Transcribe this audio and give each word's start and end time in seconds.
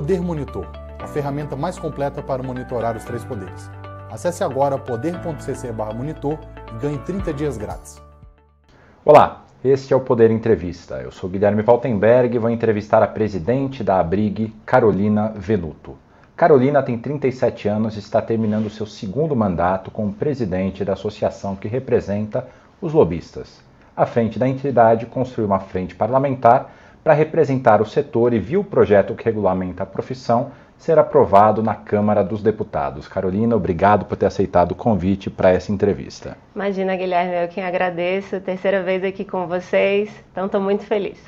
Poder 0.00 0.22
Monitor, 0.22 0.66
a 0.98 1.06
ferramenta 1.06 1.54
mais 1.54 1.78
completa 1.78 2.22
para 2.22 2.42
monitorar 2.42 2.96
os 2.96 3.04
três 3.04 3.22
poderes. 3.22 3.70
Acesse 4.10 4.42
agora 4.42 4.78
poder.cc/monitor 4.78 6.38
e 6.74 6.80
ganhe 6.80 6.96
30 7.00 7.34
dias 7.34 7.58
grátis. 7.58 8.00
Olá, 9.04 9.44
este 9.62 9.92
é 9.92 9.96
o 9.96 10.00
Poder 10.00 10.30
Entrevista. 10.30 11.02
Eu 11.02 11.10
sou 11.10 11.28
Guilherme 11.28 11.62
Faltenberg 11.62 12.34
e 12.34 12.38
vou 12.38 12.48
entrevistar 12.48 13.02
a 13.02 13.06
presidente 13.06 13.84
da 13.84 14.00
Abrig, 14.00 14.54
Carolina 14.64 15.34
Venuto. 15.36 15.98
Carolina 16.34 16.82
tem 16.82 16.96
37 16.96 17.68
anos 17.68 17.94
e 17.94 17.98
está 17.98 18.22
terminando 18.22 18.70
seu 18.70 18.86
segundo 18.86 19.36
mandato 19.36 19.90
como 19.90 20.14
presidente 20.14 20.82
da 20.82 20.94
associação 20.94 21.54
que 21.54 21.68
representa 21.68 22.48
os 22.80 22.94
lobistas. 22.94 23.60
À 23.94 24.06
frente 24.06 24.38
da 24.38 24.48
entidade, 24.48 25.04
construiu 25.04 25.46
uma 25.46 25.60
frente 25.60 25.94
parlamentar 25.94 26.72
para 27.02 27.14
representar 27.14 27.80
o 27.80 27.86
setor 27.86 28.32
e 28.32 28.38
viu 28.38 28.60
o 28.60 28.64
projeto 28.64 29.14
que 29.14 29.24
regulamenta 29.24 29.82
a 29.82 29.86
profissão 29.86 30.50
ser 30.80 30.98
aprovado 30.98 31.62
na 31.62 31.74
Câmara 31.74 32.24
dos 32.24 32.42
Deputados. 32.42 33.06
Carolina, 33.06 33.54
obrigado 33.54 34.06
por 34.06 34.16
ter 34.16 34.26
aceitado 34.26 34.72
o 34.72 34.74
convite 34.74 35.28
para 35.28 35.50
essa 35.50 35.70
entrevista. 35.70 36.38
Imagina, 36.54 36.96
Guilherme, 36.96 37.42
eu 37.42 37.48
quem 37.48 37.62
agradeço. 37.62 38.40
Terceira 38.40 38.82
vez 38.82 39.04
aqui 39.04 39.24
com 39.24 39.46
vocês, 39.46 40.10
então 40.32 40.46
estou 40.46 40.60
muito 40.60 40.84
feliz. 40.84 41.18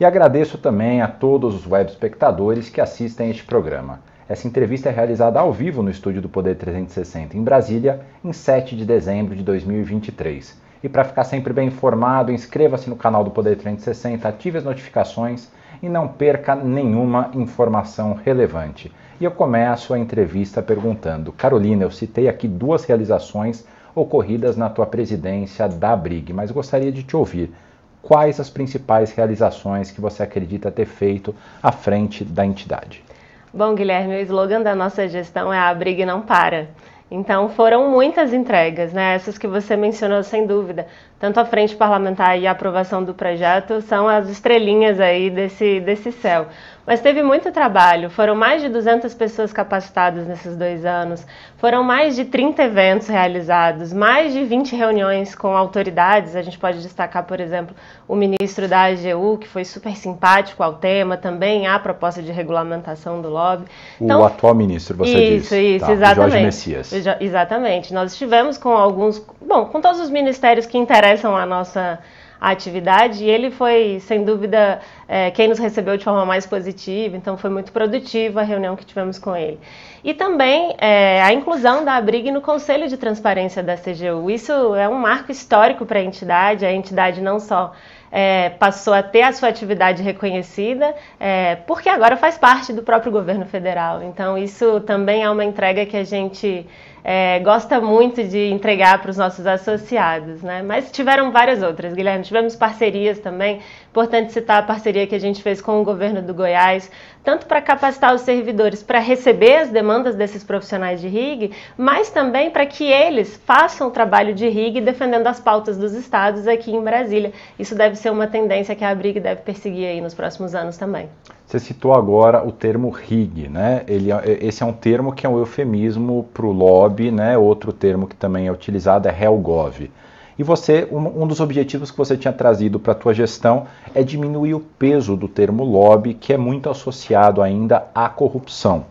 E 0.00 0.04
agradeço 0.04 0.58
também 0.58 1.02
a 1.02 1.06
todos 1.06 1.54
os 1.54 1.66
web 1.70 1.88
espectadores 1.88 2.68
que 2.68 2.80
assistem 2.80 3.30
este 3.30 3.44
programa. 3.44 4.00
Essa 4.28 4.48
entrevista 4.48 4.88
é 4.88 4.92
realizada 4.92 5.38
ao 5.38 5.52
vivo 5.52 5.82
no 5.82 5.90
estúdio 5.90 6.22
do 6.22 6.28
Poder 6.28 6.56
360 6.56 7.36
em 7.36 7.44
Brasília, 7.44 8.00
em 8.24 8.32
7 8.32 8.76
de 8.76 8.84
dezembro 8.84 9.36
de 9.36 9.42
2023. 9.42 10.59
E 10.82 10.88
para 10.88 11.04
ficar 11.04 11.24
sempre 11.24 11.52
bem 11.52 11.68
informado, 11.68 12.32
inscreva-se 12.32 12.88
no 12.88 12.96
canal 12.96 13.22
do 13.22 13.30
Poder 13.30 13.56
360, 13.56 14.26
ative 14.26 14.58
as 14.58 14.64
notificações 14.64 15.48
e 15.82 15.88
não 15.88 16.08
perca 16.08 16.54
nenhuma 16.54 17.30
informação 17.34 18.14
relevante. 18.24 18.90
E 19.20 19.24
eu 19.24 19.30
começo 19.30 19.92
a 19.92 19.98
entrevista 19.98 20.62
perguntando: 20.62 21.32
Carolina, 21.32 21.84
eu 21.84 21.90
citei 21.90 22.28
aqui 22.28 22.48
duas 22.48 22.84
realizações 22.84 23.66
ocorridas 23.94 24.56
na 24.56 24.70
tua 24.70 24.86
presidência 24.86 25.68
da 25.68 25.94
Brig, 25.94 26.32
mas 26.32 26.50
gostaria 26.50 26.90
de 26.90 27.02
te 27.02 27.14
ouvir. 27.14 27.52
Quais 28.00 28.40
as 28.40 28.48
principais 28.48 29.12
realizações 29.12 29.90
que 29.90 30.00
você 30.00 30.22
acredita 30.22 30.70
ter 30.70 30.86
feito 30.86 31.34
à 31.62 31.70
frente 31.70 32.24
da 32.24 32.46
entidade? 32.46 33.04
Bom, 33.52 33.74
Guilherme, 33.74 34.14
o 34.14 34.20
slogan 34.20 34.62
da 34.62 34.74
nossa 34.74 35.06
gestão 35.06 35.52
é 35.52 35.58
a 35.58 35.74
Brig 35.74 36.06
não 36.06 36.22
para. 36.22 36.68
Então 37.10 37.48
foram 37.48 37.90
muitas 37.90 38.32
entregas, 38.32 38.92
né? 38.92 39.14
Essas 39.14 39.36
que 39.36 39.48
você 39.48 39.76
mencionou 39.76 40.22
sem 40.22 40.46
dúvida 40.46 40.86
tanto 41.18 41.40
a 41.40 41.44
frente 41.44 41.74
parlamentar 41.76 42.38
e 42.38 42.46
a 42.46 42.52
aprovação 42.52 43.02
do 43.04 43.12
projeto 43.12 43.82
são 43.82 44.08
as 44.08 44.28
estrelinhas 44.28 45.00
aí 45.00 45.28
desse, 45.28 45.80
desse 45.80 46.12
céu. 46.12 46.46
Mas 46.86 47.00
teve 47.00 47.22
muito 47.22 47.52
trabalho, 47.52 48.10
foram 48.10 48.34
mais 48.34 48.62
de 48.62 48.68
200 48.68 49.12
pessoas 49.14 49.52
capacitadas 49.52 50.26
nesses 50.26 50.56
dois 50.56 50.84
anos, 50.84 51.24
foram 51.58 51.84
mais 51.84 52.16
de 52.16 52.24
30 52.24 52.62
eventos 52.62 53.06
realizados, 53.06 53.92
mais 53.92 54.32
de 54.32 54.42
20 54.44 54.74
reuniões 54.74 55.34
com 55.34 55.56
autoridades. 55.56 56.34
A 56.34 56.42
gente 56.42 56.58
pode 56.58 56.80
destacar, 56.80 57.24
por 57.24 57.38
exemplo, 57.38 57.76
o 58.08 58.16
ministro 58.16 58.66
da 58.66 58.84
AGU, 58.84 59.38
que 59.38 59.46
foi 59.46 59.64
super 59.64 59.94
simpático 59.94 60.62
ao 60.62 60.74
tema, 60.74 61.16
também 61.16 61.66
a 61.66 61.78
proposta 61.78 62.22
de 62.22 62.32
regulamentação 62.32 63.20
do 63.20 63.28
lobby. 63.28 63.66
Então, 64.00 64.22
o 64.22 64.24
atual 64.24 64.54
ministro, 64.54 64.96
você 64.96 65.10
isso, 65.10 65.20
disse. 65.20 65.60
Isso, 65.60 65.76
isso, 65.76 65.86
tá, 65.86 65.92
exatamente. 65.92 66.30
Jorge 66.30 66.44
Messias. 66.44 66.92
Exatamente. 67.20 67.94
Nós 67.94 68.12
estivemos 68.12 68.56
com 68.56 68.70
alguns, 68.70 69.24
bom, 69.40 69.66
com 69.66 69.80
todos 69.80 70.00
os 70.00 70.10
ministérios 70.10 70.66
que 70.66 70.78
interessam 70.78 71.36
a 71.36 71.44
nossa 71.44 71.98
atividade 72.40 73.24
e 73.24 73.28
ele 73.28 73.50
foi, 73.50 74.00
sem 74.00 74.24
dúvida, 74.24 74.80
é, 75.06 75.30
quem 75.30 75.48
nos 75.48 75.58
recebeu 75.58 75.96
de 75.96 76.04
forma 76.04 76.24
mais 76.24 76.46
positiva, 76.46 77.16
então 77.16 77.36
foi 77.36 77.50
muito 77.50 77.72
produtiva 77.72 78.40
a 78.40 78.44
reunião 78.44 78.76
que 78.76 78.84
tivemos 78.84 79.18
com 79.18 79.36
ele. 79.36 79.58
E 80.02 80.14
também 80.14 80.74
é, 80.78 81.22
a 81.22 81.32
inclusão 81.32 81.84
da 81.84 81.96
Abrig 81.96 82.30
no 82.30 82.40
Conselho 82.40 82.88
de 82.88 82.96
Transparência 82.96 83.62
da 83.62 83.76
CGU. 83.76 84.30
Isso 84.30 84.74
é 84.74 84.88
um 84.88 84.94
marco 84.94 85.30
histórico 85.30 85.84
para 85.84 85.98
a 85.98 86.02
entidade, 86.02 86.64
a 86.64 86.72
entidade 86.72 87.20
não 87.20 87.38
só 87.38 87.72
é, 88.10 88.50
passou 88.50 88.92
a 88.92 89.02
ter 89.02 89.22
a 89.22 89.32
sua 89.32 89.48
atividade 89.48 90.02
reconhecida, 90.02 90.94
é, 91.18 91.56
porque 91.56 91.88
agora 91.88 92.16
faz 92.16 92.36
parte 92.36 92.72
do 92.72 92.82
próprio 92.82 93.12
governo 93.12 93.46
federal. 93.46 94.02
Então, 94.02 94.36
isso 94.36 94.80
também 94.80 95.22
é 95.22 95.30
uma 95.30 95.44
entrega 95.44 95.86
que 95.86 95.96
a 95.96 96.04
gente 96.04 96.66
é, 97.02 97.38
gosta 97.40 97.80
muito 97.80 98.22
de 98.22 98.50
entregar 98.50 99.00
para 99.00 99.10
os 99.10 99.16
nossos 99.16 99.46
associados, 99.46 100.42
né? 100.42 100.62
Mas 100.62 100.90
tiveram 100.90 101.30
várias 101.30 101.62
outras, 101.62 101.94
Guilherme. 101.94 102.24
Tivemos 102.24 102.54
parcerias 102.56 103.18
também. 103.18 103.60
Importante 103.90 104.32
citar 104.32 104.58
a 104.58 104.62
parceria 104.62 105.06
que 105.06 105.14
a 105.14 105.18
gente 105.18 105.42
fez 105.42 105.60
com 105.60 105.80
o 105.80 105.84
governo 105.84 106.22
do 106.22 106.32
Goiás, 106.32 106.90
tanto 107.24 107.46
para 107.46 107.60
capacitar 107.60 108.14
os 108.14 108.20
servidores 108.20 108.82
para 108.82 108.98
receber 108.98 109.56
as 109.56 109.70
demandas 109.70 110.14
desses 110.14 110.44
profissionais 110.44 111.00
de 111.00 111.08
RIG, 111.08 111.52
mas 111.76 112.10
também 112.10 112.50
para 112.50 112.66
que 112.66 112.84
eles 112.84 113.36
façam 113.44 113.88
o 113.88 113.90
trabalho 113.90 114.34
de 114.34 114.48
RIG 114.48 114.80
defendendo 114.80 115.26
as 115.26 115.40
pautas 115.40 115.76
dos 115.76 115.92
estados 115.92 116.46
aqui 116.46 116.70
em 116.70 116.82
Brasília. 116.82 117.32
Isso 117.58 117.74
deve 117.74 117.96
ser 117.96 118.10
uma 118.10 118.26
tendência 118.26 118.76
que 118.76 118.84
a 118.84 118.90
Abrig 118.90 119.18
deve 119.18 119.42
perseguir 119.42 119.86
aí 119.86 120.00
nos 120.00 120.14
próximos 120.14 120.54
anos 120.54 120.76
também. 120.76 121.08
Você 121.50 121.58
citou 121.58 121.92
agora 121.92 122.46
o 122.46 122.52
termo 122.52 122.90
RIG, 122.90 123.48
né? 123.48 123.82
Ele, 123.88 124.12
é, 124.12 124.38
esse 124.40 124.62
é 124.62 124.66
um 124.66 124.72
termo 124.72 125.12
que 125.12 125.26
é 125.26 125.28
um 125.28 125.36
eufemismo 125.36 126.28
para 126.32 126.46
o 126.46 126.52
lobby, 126.52 127.10
né? 127.10 127.36
Outro 127.36 127.72
termo 127.72 128.06
que 128.06 128.14
também 128.14 128.46
é 128.46 128.52
utilizado 128.52 129.08
é 129.08 129.24
HELGOV. 129.24 129.90
E 130.38 130.44
você, 130.44 130.86
um, 130.92 131.24
um 131.24 131.26
dos 131.26 131.40
objetivos 131.40 131.90
que 131.90 131.98
você 131.98 132.16
tinha 132.16 132.32
trazido 132.32 132.78
para 132.78 132.92
a 132.92 132.94
tua 132.94 133.12
gestão 133.12 133.66
é 133.92 134.04
diminuir 134.04 134.54
o 134.54 134.60
peso 134.60 135.16
do 135.16 135.26
termo 135.26 135.64
lobby, 135.64 136.14
que 136.14 136.32
é 136.32 136.36
muito 136.36 136.70
associado 136.70 137.42
ainda 137.42 137.88
à 137.92 138.08
corrupção. 138.08 138.84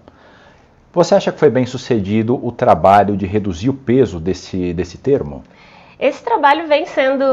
Você 0.92 1.16
acha 1.16 1.32
que 1.32 1.40
foi 1.40 1.50
bem 1.50 1.66
sucedido 1.66 2.46
o 2.46 2.52
trabalho 2.52 3.16
de 3.16 3.26
reduzir 3.26 3.70
o 3.70 3.74
peso 3.74 4.20
desse, 4.20 4.74
desse 4.74 4.98
termo? 4.98 5.44
Esse 6.00 6.24
trabalho 6.24 6.66
vem 6.66 6.86
sendo 6.86 7.26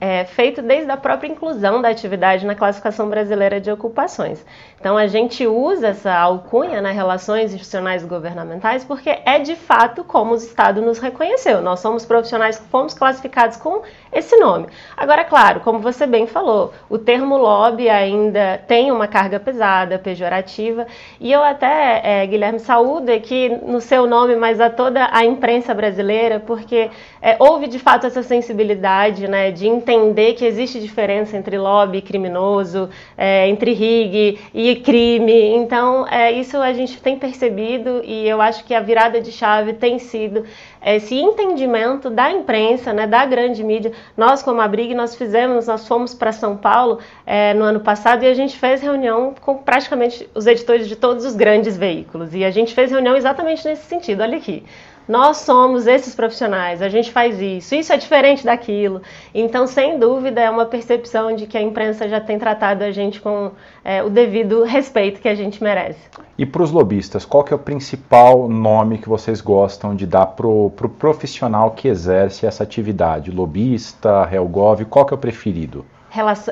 é, 0.00 0.24
feito 0.24 0.60
desde 0.60 0.90
a 0.90 0.96
própria 0.96 1.28
inclusão 1.28 1.80
da 1.80 1.88
atividade 1.88 2.44
na 2.44 2.56
classificação 2.56 3.08
brasileira 3.08 3.60
de 3.60 3.70
ocupações. 3.70 4.44
Então, 4.80 4.96
a 4.96 5.06
gente 5.06 5.46
usa 5.46 5.88
essa 5.88 6.12
alcunha 6.12 6.80
nas 6.82 6.96
relações 6.96 7.52
institucionais 7.52 8.04
governamentais 8.04 8.84
porque 8.84 9.20
é 9.24 9.38
de 9.38 9.54
fato 9.54 10.02
como 10.02 10.32
o 10.32 10.36
Estado 10.36 10.82
nos 10.82 10.98
reconheceu. 10.98 11.62
Nós 11.62 11.78
somos 11.78 12.04
profissionais 12.04 12.58
que 12.58 12.66
fomos 12.66 12.92
classificados 12.92 13.56
com 13.56 13.82
esse 14.12 14.36
nome. 14.36 14.66
Agora, 14.96 15.22
claro, 15.24 15.60
como 15.60 15.78
você 15.78 16.04
bem 16.04 16.26
falou, 16.26 16.72
o 16.90 16.98
termo 16.98 17.36
lobby 17.36 17.88
ainda 17.88 18.58
tem 18.66 18.90
uma 18.90 19.06
carga 19.06 19.38
pesada, 19.38 19.96
pejorativa, 19.96 20.88
e 21.20 21.30
eu 21.30 21.42
até, 21.42 22.00
é, 22.02 22.26
Guilherme, 22.26 22.58
saúdo 22.58 23.12
aqui 23.12 23.48
no 23.48 23.80
seu 23.80 24.08
nome, 24.08 24.34
mas 24.34 24.60
a 24.60 24.68
toda 24.68 25.08
a 25.12 25.24
imprensa 25.24 25.72
brasileira, 25.72 26.40
porque 26.40 26.90
é, 27.22 27.36
houve 27.38 27.68
de 27.68 27.78
fato 27.78 28.07
essa 28.08 28.22
sensibilidade 28.22 29.28
né, 29.28 29.50
de 29.50 29.68
entender 29.68 30.34
que 30.34 30.44
existe 30.44 30.80
diferença 30.80 31.36
entre 31.36 31.56
lobby 31.56 32.02
criminoso, 32.02 32.90
é, 33.16 33.48
entre 33.48 33.72
rig 33.72 34.38
e 34.52 34.76
crime. 34.76 35.54
Então, 35.54 36.06
é, 36.08 36.32
isso 36.32 36.56
a 36.56 36.72
gente 36.72 37.00
tem 37.00 37.18
percebido 37.18 38.02
e 38.04 38.28
eu 38.28 38.40
acho 38.40 38.64
que 38.64 38.74
a 38.74 38.80
virada 38.80 39.20
de 39.20 39.30
chave 39.30 39.74
tem 39.74 39.98
sido 39.98 40.44
esse 40.84 41.14
entendimento 41.14 42.08
da 42.08 42.30
imprensa, 42.30 42.92
né, 42.92 43.06
da 43.06 43.24
grande 43.24 43.62
mídia. 43.62 43.92
Nós, 44.16 44.42
como 44.42 44.60
Abrig, 44.60 44.94
nós 44.94 45.14
fizemos, 45.14 45.66
nós 45.66 45.86
fomos 45.86 46.14
para 46.14 46.32
São 46.32 46.56
Paulo 46.56 46.98
é, 47.26 47.54
no 47.54 47.64
ano 47.64 47.80
passado 47.80 48.24
e 48.24 48.26
a 48.26 48.34
gente 48.34 48.56
fez 48.56 48.80
reunião 48.80 49.34
com 49.40 49.58
praticamente 49.58 50.28
os 50.34 50.46
editores 50.46 50.88
de 50.88 50.96
todos 50.96 51.24
os 51.24 51.34
grandes 51.34 51.76
veículos. 51.76 52.34
E 52.34 52.44
a 52.44 52.50
gente 52.50 52.74
fez 52.74 52.90
reunião 52.90 53.16
exatamente 53.16 53.66
nesse 53.66 53.86
sentido. 53.86 54.22
Olha 54.22 54.38
aqui, 54.38 54.64
nós 55.08 55.38
somos 55.38 55.86
esses 55.86 56.14
profissionais, 56.14 56.82
a 56.82 56.88
gente 56.88 57.10
faz 57.10 57.40
isso, 57.40 57.74
isso 57.74 57.92
é 57.92 57.96
diferente 57.96 58.44
daquilo. 58.44 59.00
Então, 59.34 59.66
sem 59.66 59.98
dúvida, 59.98 60.40
é 60.40 60.50
uma 60.50 60.66
percepção 60.66 61.34
de 61.34 61.46
que 61.46 61.56
a 61.56 61.62
imprensa 61.62 62.06
já 62.08 62.20
tem 62.20 62.38
tratado 62.38 62.84
a 62.84 62.90
gente 62.90 63.20
com 63.20 63.52
é, 63.82 64.02
o 64.02 64.10
devido 64.10 64.64
respeito 64.64 65.20
que 65.20 65.28
a 65.28 65.34
gente 65.34 65.62
merece. 65.62 65.98
E 66.36 66.44
para 66.44 66.62
os 66.62 66.70
lobistas, 66.70 67.24
qual 67.24 67.42
que 67.42 67.52
é 67.52 67.56
o 67.56 67.58
principal 67.58 68.48
nome 68.48 68.98
que 68.98 69.08
vocês 69.08 69.40
gostam 69.40 69.96
de 69.96 70.06
dar 70.06 70.26
para 70.26 70.46
o 70.46 70.70
pro 70.70 70.88
profissional 70.88 71.70
que 71.70 71.88
exerce 71.88 72.46
essa 72.46 72.62
atividade? 72.62 73.30
Lobista, 73.30 74.28
Helgov, 74.30 74.84
qual 74.84 75.06
que 75.06 75.14
é 75.14 75.16
o 75.16 75.18
preferido? 75.18 75.86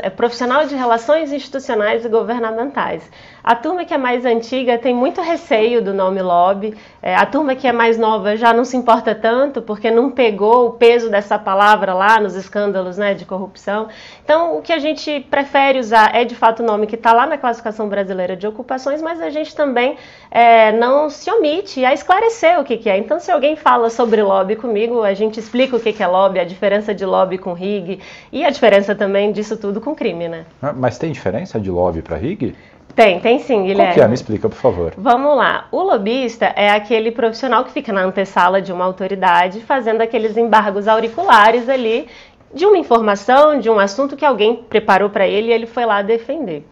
É 0.02 0.10
profissional 0.10 0.66
de 0.66 0.74
relações 0.74 1.32
institucionais 1.32 2.04
e 2.04 2.08
governamentais. 2.08 3.10
A 3.46 3.54
turma 3.54 3.84
que 3.84 3.94
é 3.94 3.96
mais 3.96 4.24
antiga 4.24 4.76
tem 4.76 4.92
muito 4.92 5.20
receio 5.20 5.80
do 5.80 5.94
nome 5.94 6.20
lobby. 6.20 6.76
É, 7.00 7.14
a 7.14 7.24
turma 7.24 7.54
que 7.54 7.68
é 7.68 7.70
mais 7.70 7.96
nova 7.96 8.36
já 8.36 8.52
não 8.52 8.64
se 8.64 8.76
importa 8.76 9.14
tanto, 9.14 9.62
porque 9.62 9.88
não 9.88 10.10
pegou 10.10 10.66
o 10.66 10.70
peso 10.72 11.08
dessa 11.08 11.38
palavra 11.38 11.94
lá 11.94 12.18
nos 12.18 12.34
escândalos 12.34 12.98
né, 12.98 13.14
de 13.14 13.24
corrupção. 13.24 13.86
Então, 14.24 14.58
o 14.58 14.62
que 14.62 14.72
a 14.72 14.80
gente 14.80 15.20
prefere 15.30 15.78
usar 15.78 16.12
é 16.12 16.24
de 16.24 16.34
fato 16.34 16.64
o 16.64 16.66
nome 16.66 16.88
que 16.88 16.96
está 16.96 17.12
lá 17.12 17.24
na 17.24 17.38
classificação 17.38 17.88
brasileira 17.88 18.34
de 18.34 18.48
ocupações, 18.48 19.00
mas 19.00 19.22
a 19.22 19.30
gente 19.30 19.54
também 19.54 19.96
é, 20.28 20.72
não 20.72 21.08
se 21.08 21.30
omite 21.30 21.84
a 21.84 21.94
esclarecer 21.94 22.58
o 22.58 22.64
que, 22.64 22.76
que, 22.76 22.90
é. 22.90 22.98
Então, 22.98 23.20
se 23.20 23.30
alguém 23.30 23.54
fala 23.54 23.90
sobre 23.90 24.20
lobby 24.24 24.56
comigo, 24.56 25.04
a 25.04 25.14
gente 25.14 25.38
explica 25.38 25.76
o 25.76 25.78
que, 25.78 25.92
que 25.92 26.02
é 26.02 26.06
lobby, 26.08 26.40
a 26.40 26.44
diferença 26.44 26.92
de 26.92 27.06
lobby 27.06 27.38
com 27.38 27.52
RIG 27.52 28.00
e 28.32 28.44
a 28.44 28.50
diferença 28.50 28.92
também 28.92 29.30
disso 29.30 29.56
tudo 29.56 29.80
com 29.80 29.94
crime, 29.94 30.26
né? 30.26 30.46
Ah, 30.60 30.72
mas 30.72 30.98
tem 30.98 31.12
diferença 31.12 31.60
de 31.60 31.70
lobby 31.70 32.02
para 32.02 32.16
RIG? 32.16 32.52
Tem, 32.94 33.20
tem 33.20 33.38
sim, 33.38 33.64
Guilherme. 33.64 33.84
Qual 33.84 33.94
que 33.94 34.00
é? 34.00 34.08
Me 34.08 34.14
explica, 34.14 34.48
por 34.48 34.56
favor. 34.56 34.94
Vamos 34.96 35.36
lá. 35.36 35.66
O 35.70 35.82
lobista 35.82 36.46
é 36.56 36.70
aquele 36.70 37.10
profissional 37.10 37.64
que 37.64 37.70
fica 37.70 37.92
na 37.92 38.02
antessala 38.02 38.62
de 38.62 38.72
uma 38.72 38.84
autoridade 38.84 39.60
fazendo 39.60 40.00
aqueles 40.00 40.36
embargos 40.36 40.88
auriculares 40.88 41.68
ali 41.68 42.08
de 42.54 42.64
uma 42.64 42.78
informação, 42.78 43.58
de 43.58 43.68
um 43.68 43.78
assunto 43.78 44.16
que 44.16 44.24
alguém 44.24 44.56
preparou 44.56 45.10
para 45.10 45.26
ele 45.26 45.48
e 45.48 45.52
ele 45.52 45.66
foi 45.66 45.84
lá 45.84 46.00
defender. 46.00 46.66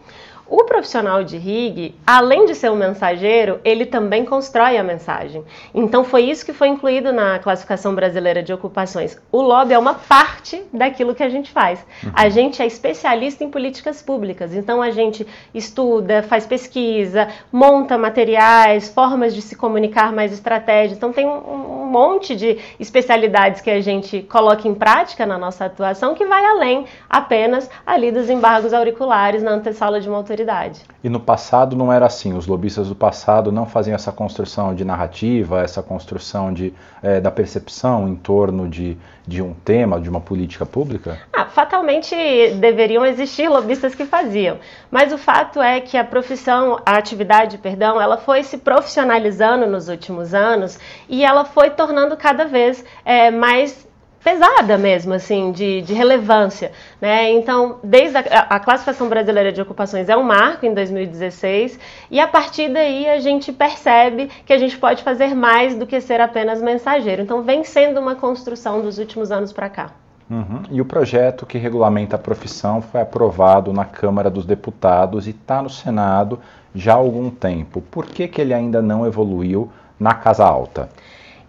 O 0.47 0.63
profissional 0.63 1.23
de 1.23 1.37
RIG, 1.37 1.95
além 2.05 2.45
de 2.45 2.53
ser 2.53 2.69
um 2.69 2.75
mensageiro, 2.75 3.59
ele 3.63 3.83
também 3.83 4.23
constrói 4.23 4.77
a 4.77 4.83
mensagem. 4.83 5.43
Então 5.73 6.03
foi 6.03 6.21
isso 6.21 6.45
que 6.45 6.53
foi 6.53 6.67
incluído 6.67 7.11
na 7.11 7.39
classificação 7.39 7.95
brasileira 7.95 8.43
de 8.43 8.53
ocupações. 8.53 9.19
O 9.31 9.41
lobby 9.41 9.73
é 9.73 9.79
uma 9.79 9.95
parte 9.95 10.61
daquilo 10.71 11.15
que 11.15 11.23
a 11.23 11.29
gente 11.29 11.49
faz. 11.51 11.83
Uhum. 12.03 12.11
A 12.13 12.29
gente 12.29 12.61
é 12.61 12.67
especialista 12.67 13.43
em 13.43 13.49
políticas 13.49 14.03
públicas, 14.03 14.53
então 14.53 14.83
a 14.83 14.91
gente 14.91 15.25
estuda, 15.51 16.21
faz 16.21 16.45
pesquisa, 16.45 17.27
monta 17.51 17.97
materiais, 17.97 18.87
formas 18.87 19.33
de 19.33 19.41
se 19.41 19.55
comunicar 19.55 20.13
mais 20.13 20.31
estratégias. 20.31 20.95
Então 20.95 21.11
tem 21.11 21.25
um, 21.25 21.81
um 21.81 21.85
monte 21.87 22.35
de 22.35 22.59
especialidades 22.79 23.61
que 23.61 23.71
a 23.71 23.81
gente 23.81 24.21
coloca 24.21 24.67
em 24.67 24.75
prática 24.75 25.25
na 25.25 25.39
nossa 25.39 25.65
atuação 25.65 26.13
que 26.13 26.25
vai 26.25 26.45
além 26.45 26.85
apenas 27.09 27.67
ali 27.83 28.11
dos 28.11 28.29
embargos 28.29 28.73
auriculares 28.73 29.41
na 29.41 29.51
antessala 29.51 29.99
de 29.99 30.07
uma 30.07 30.17
autoridade 30.17 30.34
autoridade. 30.35 30.81
E 31.03 31.09
no 31.09 31.19
passado 31.19 31.75
não 31.75 31.91
era 31.91 32.05
assim, 32.05 32.33
os 32.33 32.45
lobistas 32.45 32.89
do 32.89 32.95
passado 32.95 33.51
não 33.51 33.65
faziam 33.65 33.95
essa 33.95 34.11
construção 34.11 34.75
de 34.75 34.83
narrativa, 34.83 35.61
essa 35.61 35.81
construção 35.81 36.53
de, 36.53 36.73
é, 37.01 37.21
da 37.21 37.31
percepção 37.31 38.07
em 38.07 38.15
torno 38.15 38.67
de, 38.67 38.97
de 39.25 39.41
um 39.41 39.53
tema, 39.53 39.99
de 39.99 40.09
uma 40.09 40.19
política 40.19 40.65
pública? 40.65 41.19
Ah, 41.33 41.45
fatalmente 41.45 42.15
deveriam 42.59 43.05
existir 43.05 43.47
lobistas 43.47 43.95
que 43.95 44.05
faziam, 44.05 44.57
mas 44.91 45.13
o 45.13 45.17
fato 45.17 45.61
é 45.61 45.79
que 45.79 45.97
a 45.97 46.03
profissão, 46.03 46.79
a 46.85 46.97
atividade, 46.97 47.57
perdão, 47.57 48.01
ela 48.01 48.17
foi 48.17 48.43
se 48.43 48.57
profissionalizando 48.57 49.65
nos 49.65 49.87
últimos 49.87 50.33
anos 50.33 50.77
e 51.07 51.23
ela 51.23 51.45
foi 51.45 51.69
tornando 51.69 52.17
cada 52.17 52.45
vez 52.45 52.83
é, 53.05 53.31
mais 53.31 53.84
pesada 54.25 54.75
mesmo, 54.75 55.13
assim, 55.13 55.51
de, 55.51 55.83
de 55.83 55.93
relevância. 55.93 56.71
Né? 56.99 57.29
Então, 57.29 57.77
desde 57.83 58.17
a, 58.17 58.21
a, 58.49 58.59
classificação 58.59 59.07
brasileira 59.07 59.51
de 59.51 59.61
ocupações 59.61 60.09
é 60.09 60.17
um 60.17 60.23
marco 60.23 60.65
em 60.65 60.73
2016, 60.73 61.79
e 62.09 62.19
a 62.19 62.27
partir 62.27 62.73
daí 62.73 63.07
a 63.07 63.19
gente 63.19 63.53
percebe 63.53 64.31
que 64.43 64.51
a 64.51 64.57
gente 64.57 64.79
pode 64.79 65.03
fazer 65.03 65.35
mais 65.35 65.77
do 65.77 65.85
que 65.85 66.01
ser 66.01 66.19
apenas 66.19 66.59
mensageiro. 66.59 67.21
Então, 67.21 67.43
vem 67.43 67.63
sendo 67.63 67.99
uma 67.99 68.15
construção 68.15 68.81
dos 68.81 68.97
últimos 68.97 69.31
anos 69.31 69.53
para 69.53 69.69
cá. 69.69 69.91
Uhum. 70.27 70.63
E 70.71 70.81
o 70.81 70.85
projeto 70.85 71.45
que 71.45 71.59
regulamenta 71.59 72.15
a 72.15 72.19
profissão 72.19 72.81
foi 72.81 73.01
aprovado 73.01 73.71
na 73.71 73.85
Câmara 73.85 74.27
dos 74.27 74.43
Deputados 74.43 75.27
e 75.27 75.29
está 75.29 75.61
no 75.61 75.69
Senado 75.69 76.39
já 76.73 76.93
há 76.93 76.95
algum 76.95 77.29
tempo. 77.29 77.79
Por 77.79 78.07
que, 78.07 78.27
que 78.27 78.41
ele 78.41 78.55
ainda 78.55 78.81
não 78.81 79.05
evoluiu 79.05 79.69
na 79.99 80.15
Casa 80.15 80.43
Alta? 80.43 80.89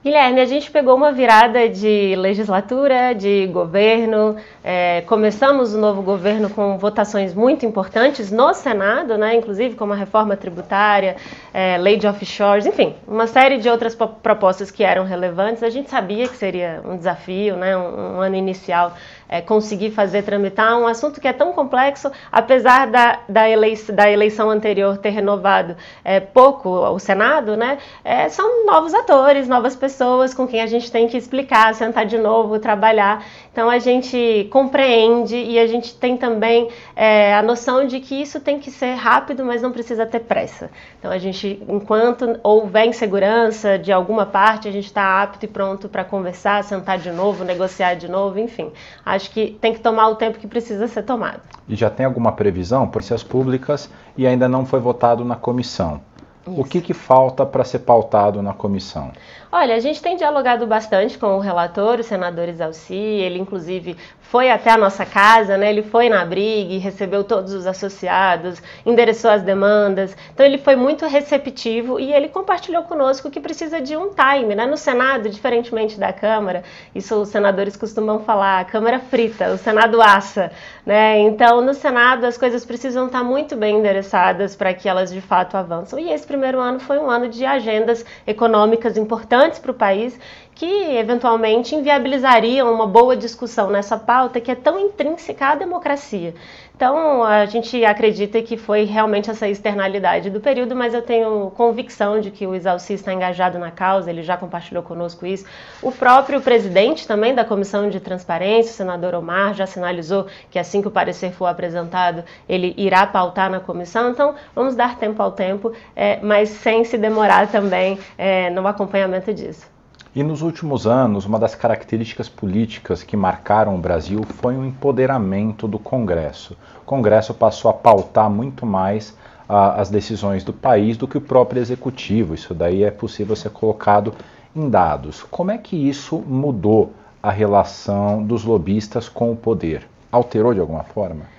Guilherme, 0.04 0.40
a 0.40 0.44
gente 0.44 0.70
pegou 0.70 0.94
uma 0.94 1.10
virada 1.10 1.68
de 1.68 2.14
legislatura, 2.16 3.12
de 3.12 3.46
governo. 3.48 4.36
É, 4.62 5.00
começamos 5.00 5.74
o 5.74 5.78
novo 5.78 6.00
governo 6.00 6.48
com 6.48 6.78
votações 6.78 7.34
muito 7.34 7.66
importantes 7.66 8.30
no 8.30 8.54
Senado, 8.54 9.18
né, 9.18 9.34
inclusive 9.34 9.74
como 9.74 9.92
a 9.92 9.96
reforma 9.96 10.36
tributária, 10.36 11.16
é, 11.52 11.76
lei 11.76 11.96
de 11.96 12.06
offshores, 12.06 12.66
enfim, 12.66 12.94
uma 13.06 13.26
série 13.26 13.58
de 13.58 13.68
outras 13.68 13.96
propostas 13.96 14.70
que 14.70 14.84
eram 14.84 15.04
relevantes. 15.04 15.62
A 15.62 15.70
gente 15.70 15.90
sabia 15.90 16.28
que 16.28 16.36
seria 16.36 16.80
um 16.84 16.96
desafio, 16.96 17.56
né, 17.56 17.76
um, 17.76 18.16
um 18.16 18.20
ano 18.20 18.36
inicial 18.36 18.94
é, 19.28 19.40
conseguir 19.40 19.90
fazer 19.90 20.22
tramitar 20.22 20.78
um 20.78 20.86
assunto 20.86 21.20
que 21.20 21.28
é 21.28 21.32
tão 21.32 21.52
complexo, 21.52 22.10
apesar 22.30 22.86
da, 22.86 23.20
da, 23.28 23.48
eleição, 23.48 23.94
da 23.94 24.10
eleição 24.10 24.50
anterior 24.50 24.98
ter 24.98 25.10
renovado 25.10 25.76
é, 26.04 26.20
pouco 26.20 26.68
o 26.68 26.98
Senado, 26.98 27.56
né? 27.56 27.78
É, 28.04 28.28
são 28.28 28.64
novos 28.66 28.94
atores, 28.94 29.48
novas 29.48 29.74
pessoas 29.74 30.34
com 30.34 30.46
quem 30.46 30.60
a 30.60 30.66
gente 30.66 30.90
tem 30.90 31.08
que 31.08 31.16
explicar, 31.16 31.74
sentar 31.74 32.06
de 32.06 32.18
novo, 32.18 32.58
trabalhar. 32.58 33.24
Então 33.52 33.70
a 33.70 33.78
gente 33.78 34.48
compreende 34.50 35.36
e 35.36 35.58
a 35.58 35.66
gente 35.66 35.94
tem 35.94 36.16
também 36.16 36.68
é, 36.94 37.34
a 37.34 37.42
noção 37.42 37.86
de 37.86 38.00
que 38.00 38.20
isso 38.20 38.40
tem 38.40 38.58
que 38.58 38.70
ser 38.70 38.94
rápido, 38.94 39.44
mas 39.44 39.62
não 39.62 39.72
precisa 39.72 40.04
ter 40.06 40.20
pressa. 40.20 40.70
Então 40.98 41.10
a 41.10 41.18
gente, 41.18 41.62
enquanto 41.68 42.38
houver 42.42 42.86
insegurança 42.86 43.78
de 43.78 43.92
alguma 43.92 44.26
parte, 44.26 44.68
a 44.68 44.72
gente 44.72 44.86
está 44.86 45.22
apto 45.22 45.44
e 45.44 45.48
pronto 45.48 45.88
para 45.88 46.04
conversar, 46.04 46.62
sentar 46.64 46.98
de 46.98 47.10
novo, 47.10 47.44
negociar 47.44 47.94
de 47.94 48.08
novo, 48.08 48.38
enfim. 48.38 48.72
A 49.04 49.15
acho 49.16 49.30
que 49.30 49.58
tem 49.60 49.72
que 49.72 49.80
tomar 49.80 50.08
o 50.08 50.14
tempo 50.14 50.38
que 50.38 50.46
precisa 50.46 50.86
ser 50.86 51.02
tomado. 51.02 51.40
E 51.68 51.74
já 51.74 51.90
tem 51.90 52.06
alguma 52.06 52.32
previsão 52.32 52.86
por 52.86 53.02
as 53.02 53.22
públicas 53.22 53.90
e 54.16 54.26
ainda 54.26 54.48
não 54.48 54.64
foi 54.64 54.78
votado 54.78 55.24
na 55.24 55.34
comissão? 55.34 56.00
Isso. 56.46 56.60
O 56.60 56.64
que, 56.64 56.80
que 56.80 56.94
falta 56.94 57.44
para 57.44 57.64
ser 57.64 57.80
pautado 57.80 58.40
na 58.40 58.52
comissão? 58.52 59.10
Olha, 59.50 59.76
a 59.76 59.80
gente 59.80 60.02
tem 60.02 60.16
dialogado 60.16 60.66
bastante 60.66 61.16
com 61.16 61.36
o 61.36 61.38
relator, 61.38 62.00
o 62.00 62.02
senador 62.02 62.48
Isalci, 62.48 62.94
ele 62.94 63.38
inclusive 63.38 63.96
foi 64.20 64.50
até 64.50 64.70
a 64.70 64.76
nossa 64.76 65.06
casa, 65.06 65.56
né? 65.56 65.70
Ele 65.70 65.82
foi 65.82 66.08
na 66.08 66.24
briga, 66.24 66.76
recebeu 66.80 67.22
todos 67.22 67.52
os 67.52 67.64
associados, 67.64 68.60
endereçou 68.84 69.30
as 69.30 69.42
demandas. 69.42 70.16
Então 70.34 70.44
ele 70.44 70.58
foi 70.58 70.74
muito 70.74 71.06
receptivo 71.06 72.00
e 72.00 72.12
ele 72.12 72.28
compartilhou 72.28 72.82
conosco 72.82 73.30
que 73.30 73.38
precisa 73.38 73.80
de 73.80 73.96
um 73.96 74.10
time, 74.10 74.56
né? 74.56 74.66
No 74.66 74.76
Senado, 74.76 75.28
diferentemente 75.28 75.98
da 75.98 76.12
Câmara, 76.12 76.64
isso 76.92 77.14
os 77.14 77.28
senadores 77.28 77.76
costumam 77.76 78.18
falar, 78.18 78.58
a 78.58 78.64
Câmara 78.64 78.98
frita, 78.98 79.50
o 79.52 79.58
Senado 79.58 80.02
assa, 80.02 80.50
né? 80.84 81.20
Então 81.20 81.60
no 81.60 81.72
Senado 81.72 82.24
as 82.24 82.36
coisas 82.36 82.64
precisam 82.64 83.06
estar 83.06 83.22
muito 83.22 83.54
bem 83.54 83.78
endereçadas 83.78 84.56
para 84.56 84.74
que 84.74 84.88
elas 84.88 85.12
de 85.12 85.20
fato 85.20 85.56
avançam. 85.56 86.00
E 86.00 86.10
esse 86.10 86.26
primeiro 86.26 86.58
ano 86.58 86.80
foi 86.80 86.98
um 86.98 87.08
ano 87.08 87.28
de 87.28 87.44
agendas 87.44 88.04
econômicas 88.26 88.96
importantes 88.96 89.35
para 89.60 89.70
o 89.70 89.74
país 89.74 90.18
que 90.54 90.64
eventualmente 90.96 91.74
inviabilizariam 91.74 92.72
uma 92.72 92.86
boa 92.86 93.14
discussão 93.14 93.70
nessa 93.70 93.98
pauta 93.98 94.40
que 94.40 94.50
é 94.50 94.54
tão 94.54 94.78
intrínseca 94.78 95.48
à 95.48 95.54
democracia. 95.54 96.34
Então, 96.76 97.24
a 97.24 97.46
gente 97.46 97.82
acredita 97.86 98.42
que 98.42 98.58
foi 98.58 98.84
realmente 98.84 99.30
essa 99.30 99.48
externalidade 99.48 100.28
do 100.28 100.42
período, 100.42 100.76
mas 100.76 100.92
eu 100.92 101.00
tenho 101.00 101.50
convicção 101.52 102.20
de 102.20 102.30
que 102.30 102.46
o 102.46 102.54
Isalci 102.54 102.92
está 102.92 103.14
engajado 103.14 103.58
na 103.58 103.70
causa, 103.70 104.10
ele 104.10 104.22
já 104.22 104.36
compartilhou 104.36 104.82
conosco 104.82 105.24
isso. 105.24 105.46
O 105.80 105.90
próprio 105.90 106.38
presidente 106.38 107.08
também 107.08 107.34
da 107.34 107.46
Comissão 107.46 107.88
de 107.88 107.98
Transparência, 107.98 108.72
o 108.72 108.74
senador 108.74 109.14
Omar, 109.14 109.54
já 109.54 109.66
sinalizou 109.66 110.26
que 110.50 110.58
assim 110.58 110.82
que 110.82 110.88
o 110.88 110.90
parecer 110.90 111.32
for 111.32 111.46
apresentado, 111.46 112.22
ele 112.46 112.74
irá 112.76 113.06
pautar 113.06 113.50
na 113.50 113.58
comissão. 113.58 114.10
Então, 114.10 114.34
vamos 114.54 114.76
dar 114.76 114.98
tempo 114.98 115.22
ao 115.22 115.32
tempo, 115.32 115.72
é, 115.96 116.20
mas 116.20 116.50
sem 116.50 116.84
se 116.84 116.98
demorar 116.98 117.50
também 117.50 117.98
é, 118.18 118.50
no 118.50 118.66
acompanhamento 118.68 119.32
disso. 119.32 119.75
E 120.16 120.22
nos 120.22 120.40
últimos 120.40 120.86
anos, 120.86 121.26
uma 121.26 121.38
das 121.38 121.54
características 121.54 122.26
políticas 122.26 123.02
que 123.02 123.18
marcaram 123.18 123.74
o 123.74 123.78
Brasil 123.78 124.22
foi 124.40 124.56
o 124.56 124.64
empoderamento 124.64 125.68
do 125.68 125.78
Congresso. 125.78 126.56
O 126.80 126.86
Congresso 126.86 127.34
passou 127.34 127.70
a 127.70 127.74
pautar 127.74 128.30
muito 128.30 128.64
mais 128.64 129.14
as 129.46 129.90
decisões 129.90 130.42
do 130.42 130.54
país 130.54 130.96
do 130.96 131.06
que 131.06 131.18
o 131.18 131.20
próprio 131.20 131.60
executivo. 131.60 132.32
Isso 132.32 132.54
daí 132.54 132.82
é 132.82 132.90
possível 132.90 133.36
ser 133.36 133.50
colocado 133.50 134.14
em 134.56 134.70
dados. 134.70 135.22
Como 135.22 135.50
é 135.50 135.58
que 135.58 135.76
isso 135.76 136.24
mudou 136.26 136.94
a 137.22 137.30
relação 137.30 138.22
dos 138.22 138.42
lobistas 138.42 139.10
com 139.10 139.30
o 139.30 139.36
poder? 139.36 139.86
Alterou 140.10 140.54
de 140.54 140.60
alguma 140.60 140.82
forma? 140.82 141.36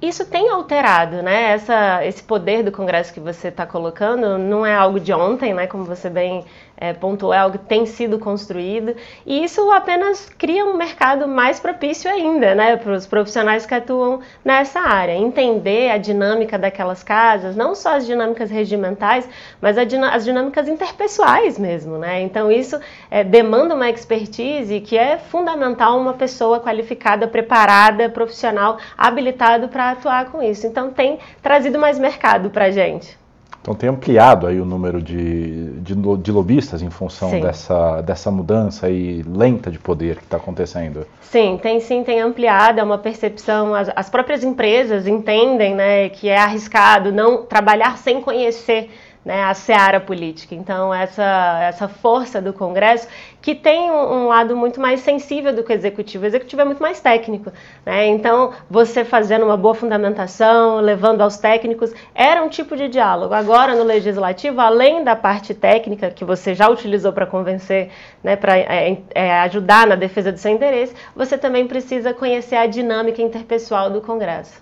isso 0.00 0.24
tem 0.26 0.48
alterado, 0.48 1.22
né? 1.22 1.52
Essa, 1.52 2.04
esse 2.04 2.22
poder 2.22 2.62
do 2.62 2.72
Congresso 2.72 3.12
que 3.12 3.20
você 3.20 3.48
está 3.48 3.66
colocando 3.66 4.38
não 4.38 4.64
é 4.64 4.74
algo 4.74 4.98
de 4.98 5.12
ontem, 5.12 5.52
né? 5.52 5.66
Como 5.66 5.84
você 5.84 6.08
bem 6.08 6.44
é, 6.78 6.90
é 6.90 7.38
algo 7.38 7.58
que 7.58 7.64
tem 7.64 7.86
sido 7.86 8.18
construído 8.18 8.94
e 9.24 9.44
isso 9.44 9.70
apenas 9.70 10.28
cria 10.38 10.64
um 10.64 10.76
mercado 10.76 11.26
mais 11.26 11.58
propício 11.58 12.10
ainda, 12.10 12.54
né? 12.54 12.76
Para 12.76 12.92
os 12.92 13.06
profissionais 13.06 13.64
que 13.64 13.74
atuam 13.74 14.20
nessa 14.44 14.80
área. 14.80 15.14
Entender 15.14 15.90
a 15.90 15.98
dinâmica 15.98 16.58
daquelas 16.58 17.02
casas, 17.02 17.56
não 17.56 17.74
só 17.74 17.96
as 17.96 18.06
dinâmicas 18.06 18.50
regimentais, 18.50 19.28
mas 19.60 19.76
as 19.78 20.24
dinâmicas 20.24 20.68
interpessoais 20.68 21.58
mesmo, 21.58 21.98
né? 21.98 22.20
Então 22.20 22.50
isso 22.52 22.78
é, 23.10 23.24
demanda 23.24 23.74
uma 23.74 23.88
expertise 23.88 24.80
que 24.80 24.96
é 24.98 25.18
fundamental 25.18 25.98
uma 25.98 26.14
pessoa 26.14 26.60
qualificada, 26.60 27.26
preparada, 27.26 28.08
profissional, 28.08 28.78
habilitada 28.96 29.68
para 29.68 29.90
atuar 29.92 30.30
com 30.30 30.42
isso. 30.42 30.66
Então 30.66 30.90
tem 30.90 31.18
trazido 31.42 31.78
mais 31.78 31.98
mercado 31.98 32.50
para 32.50 32.66
a 32.66 32.70
gente. 32.70 33.25
Então 33.66 33.74
tem 33.74 33.88
ampliado 33.88 34.46
aí 34.46 34.60
o 34.60 34.64
número 34.64 35.02
de, 35.02 35.72
de, 35.80 35.94
de 35.94 36.30
lobistas 36.30 36.82
em 36.82 36.90
função 36.90 37.40
dessa, 37.40 38.00
dessa 38.00 38.30
mudança 38.30 38.86
aí 38.86 39.24
lenta 39.26 39.72
de 39.72 39.78
poder 39.78 40.18
que 40.18 40.22
está 40.22 40.36
acontecendo. 40.36 41.04
Sim, 41.20 41.58
tem 41.60 41.80
sim, 41.80 42.04
tem 42.04 42.20
ampliado, 42.20 42.78
é 42.78 42.82
uma 42.84 42.96
percepção, 42.96 43.74
as, 43.74 43.90
as 43.96 44.08
próprias 44.08 44.44
empresas 44.44 45.08
entendem 45.08 45.74
né, 45.74 46.08
que 46.10 46.28
é 46.28 46.38
arriscado 46.38 47.10
não 47.10 47.42
trabalhar 47.42 47.98
sem 47.98 48.22
conhecer 48.22 48.88
né, 49.26 49.42
a 49.42 49.52
seara 49.54 49.98
política. 49.98 50.54
Então, 50.54 50.94
essa, 50.94 51.58
essa 51.62 51.88
força 51.88 52.40
do 52.40 52.52
Congresso, 52.52 53.08
que 53.46 53.54
tem 53.54 53.88
um, 53.92 54.26
lado 54.26 54.56
muito 54.56 54.80
mais 54.80 54.98
sensível 54.98 55.54
do 55.54 55.62
que 55.62 55.72
o 55.72 55.72
Executivo. 55.72 56.24
O 56.24 56.26
Executivo 56.26 56.62
é 56.62 56.64
muito 56.64 56.82
mais 56.82 56.98
técnico. 56.98 57.52
Né? 57.84 58.08
Então, 58.08 58.50
você 58.68 59.04
fazendo 59.04 59.44
uma 59.44 59.56
boa 59.56 59.72
fundamentação, 59.72 60.80
levando 60.80 61.20
aos 61.20 61.36
técnicos, 61.36 61.92
era 62.12 62.42
um 62.42 62.48
tipo 62.48 62.76
de 62.76 62.88
diálogo. 62.88 63.32
Agora, 63.32 63.76
no 63.76 63.84
Legislativo, 63.84 64.60
além 64.60 65.04
da 65.04 65.14
parte 65.14 65.54
técnica, 65.54 66.10
que 66.10 66.24
você 66.24 66.56
já 66.56 66.68
utilizou 66.68 67.12
para 67.12 67.24
convencer, 67.24 67.90
né, 68.20 68.34
para 68.34 68.58
é, 68.58 68.98
é, 69.14 69.38
ajudar 69.42 69.86
na 69.86 69.94
defesa 69.94 70.32
do 70.32 70.38
seu 70.38 70.50
interesse, 70.50 70.92
você 71.14 71.38
também 71.38 71.68
precisa 71.68 72.12
conhecer 72.12 72.56
a 72.56 72.66
dinâmica 72.66 73.22
interpessoal 73.22 73.88
do 73.90 74.00
Congresso. 74.00 74.60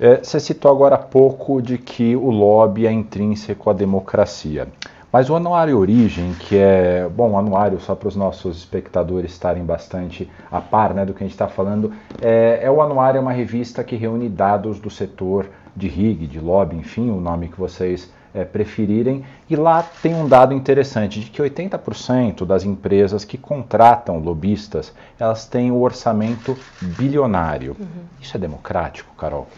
É, 0.00 0.16
você 0.16 0.40
citou 0.40 0.72
agora 0.72 0.96
há 0.96 0.98
pouco 0.98 1.62
de 1.62 1.78
que 1.78 2.16
o 2.16 2.30
lobby 2.30 2.84
é 2.84 2.90
intrínseco 2.90 3.70
à 3.70 3.72
democracia. 3.72 4.66
Mas 5.10 5.30
o 5.30 5.34
Anuário 5.34 5.78
Origem, 5.78 6.34
que 6.34 6.56
é, 6.56 7.08
bom, 7.08 7.38
anuário, 7.38 7.80
só 7.80 7.94
para 7.94 8.08
os 8.08 8.16
nossos 8.16 8.58
espectadores 8.58 9.32
estarem 9.32 9.64
bastante 9.64 10.30
a 10.50 10.60
par 10.60 10.92
né, 10.92 11.06
do 11.06 11.14
que 11.14 11.24
a 11.24 11.26
gente 11.26 11.32
está 11.32 11.48
falando, 11.48 11.92
é, 12.20 12.60
é, 12.62 12.70
o 12.70 12.82
anuário, 12.82 13.16
é 13.16 13.20
uma 13.20 13.32
revista 13.32 13.82
que 13.82 13.96
reúne 13.96 14.28
dados 14.28 14.78
do 14.78 14.90
setor 14.90 15.48
de 15.74 15.88
RIG, 15.88 16.26
de 16.26 16.38
lobby, 16.38 16.76
enfim, 16.76 17.10
o 17.10 17.20
nome 17.20 17.48
que 17.48 17.58
vocês 17.58 18.12
é, 18.38 18.44
preferirem. 18.44 19.24
E 19.50 19.56
lá 19.56 19.82
tem 19.82 20.14
um 20.14 20.28
dado 20.28 20.54
interessante 20.54 21.20
de 21.20 21.30
que 21.30 21.42
80% 21.42 22.44
das 22.44 22.64
empresas 22.64 23.24
que 23.24 23.36
contratam 23.36 24.18
lobistas, 24.18 24.94
elas 25.18 25.46
têm 25.46 25.70
o 25.70 25.80
orçamento 25.80 26.56
bilionário. 26.80 27.76
Uhum. 27.78 27.86
Isso 28.20 28.36
é 28.36 28.40
democrático, 28.40 29.14
Carol? 29.16 29.48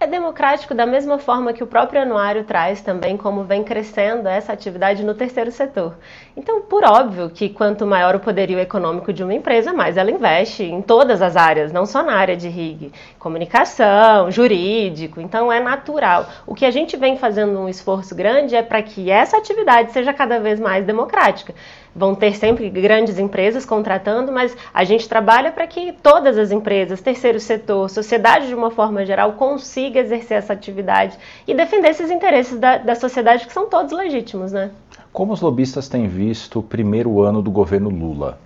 é 0.00 0.06
democrático 0.06 0.74
da 0.74 0.86
mesma 0.86 1.18
forma 1.18 1.52
que 1.52 1.62
o 1.62 1.66
próprio 1.66 2.00
anuário 2.00 2.42
traz 2.44 2.80
também 2.80 3.18
como 3.18 3.44
vem 3.44 3.62
crescendo 3.62 4.26
essa 4.26 4.50
atividade 4.50 5.04
no 5.04 5.12
terceiro 5.12 5.52
setor. 5.52 5.94
Então, 6.34 6.62
por 6.62 6.82
óbvio 6.84 7.28
que 7.28 7.50
quanto 7.50 7.86
maior 7.86 8.14
o 8.14 8.20
poderio 8.20 8.58
econômico 8.58 9.12
de 9.12 9.22
uma 9.22 9.34
empresa, 9.34 9.74
mais 9.74 9.98
ela 9.98 10.10
investe 10.10 10.64
em 10.64 10.80
todas 10.80 11.20
as 11.20 11.36
áreas, 11.36 11.70
não 11.70 11.84
só 11.84 12.02
na 12.02 12.14
área 12.14 12.34
de 12.34 12.48
RIG, 12.48 12.90
comunicação, 13.18 14.30
jurídico. 14.30 15.20
Então, 15.20 15.52
é 15.52 15.60
natural. 15.60 16.26
O 16.46 16.54
que 16.54 16.64
a 16.64 16.70
gente 16.70 16.96
vem 16.96 17.18
fazendo 17.18 17.60
um 17.60 17.68
esforço 17.68 18.14
grande 18.14 18.29
é 18.30 18.62
para 18.62 18.82
que 18.82 19.10
essa 19.10 19.36
atividade 19.36 19.92
seja 19.92 20.12
cada 20.12 20.38
vez 20.38 20.58
mais 20.58 20.84
democrática 20.84 21.54
vão 21.94 22.14
ter 22.14 22.36
sempre 22.36 22.68
grandes 22.70 23.18
empresas 23.18 23.64
contratando, 23.64 24.30
mas 24.30 24.56
a 24.72 24.84
gente 24.84 25.08
trabalha 25.08 25.50
para 25.50 25.66
que 25.66 25.92
todas 25.92 26.38
as 26.38 26.50
empresas, 26.50 27.00
terceiro 27.00 27.40
setor, 27.40 27.90
sociedade 27.90 28.46
de 28.46 28.54
uma 28.54 28.70
forma 28.70 29.04
geral, 29.04 29.32
consiga 29.32 30.00
exercer 30.00 30.38
essa 30.38 30.52
atividade 30.52 31.18
e 31.46 31.54
defender 31.54 31.90
esses 31.90 32.10
interesses 32.10 32.58
da, 32.58 32.78
da 32.78 32.94
sociedade 32.94 33.46
que 33.46 33.52
são 33.52 33.68
todos 33.68 33.92
legítimos, 33.92 34.52
né? 34.52 34.70
Como 35.12 35.32
os 35.32 35.40
lobistas 35.40 35.88
têm 35.88 36.06
visto 36.06 36.60
o 36.60 36.62
primeiro 36.62 37.20
ano 37.22 37.42
do 37.42 37.50
governo 37.50 37.90
Lula? 37.90 38.38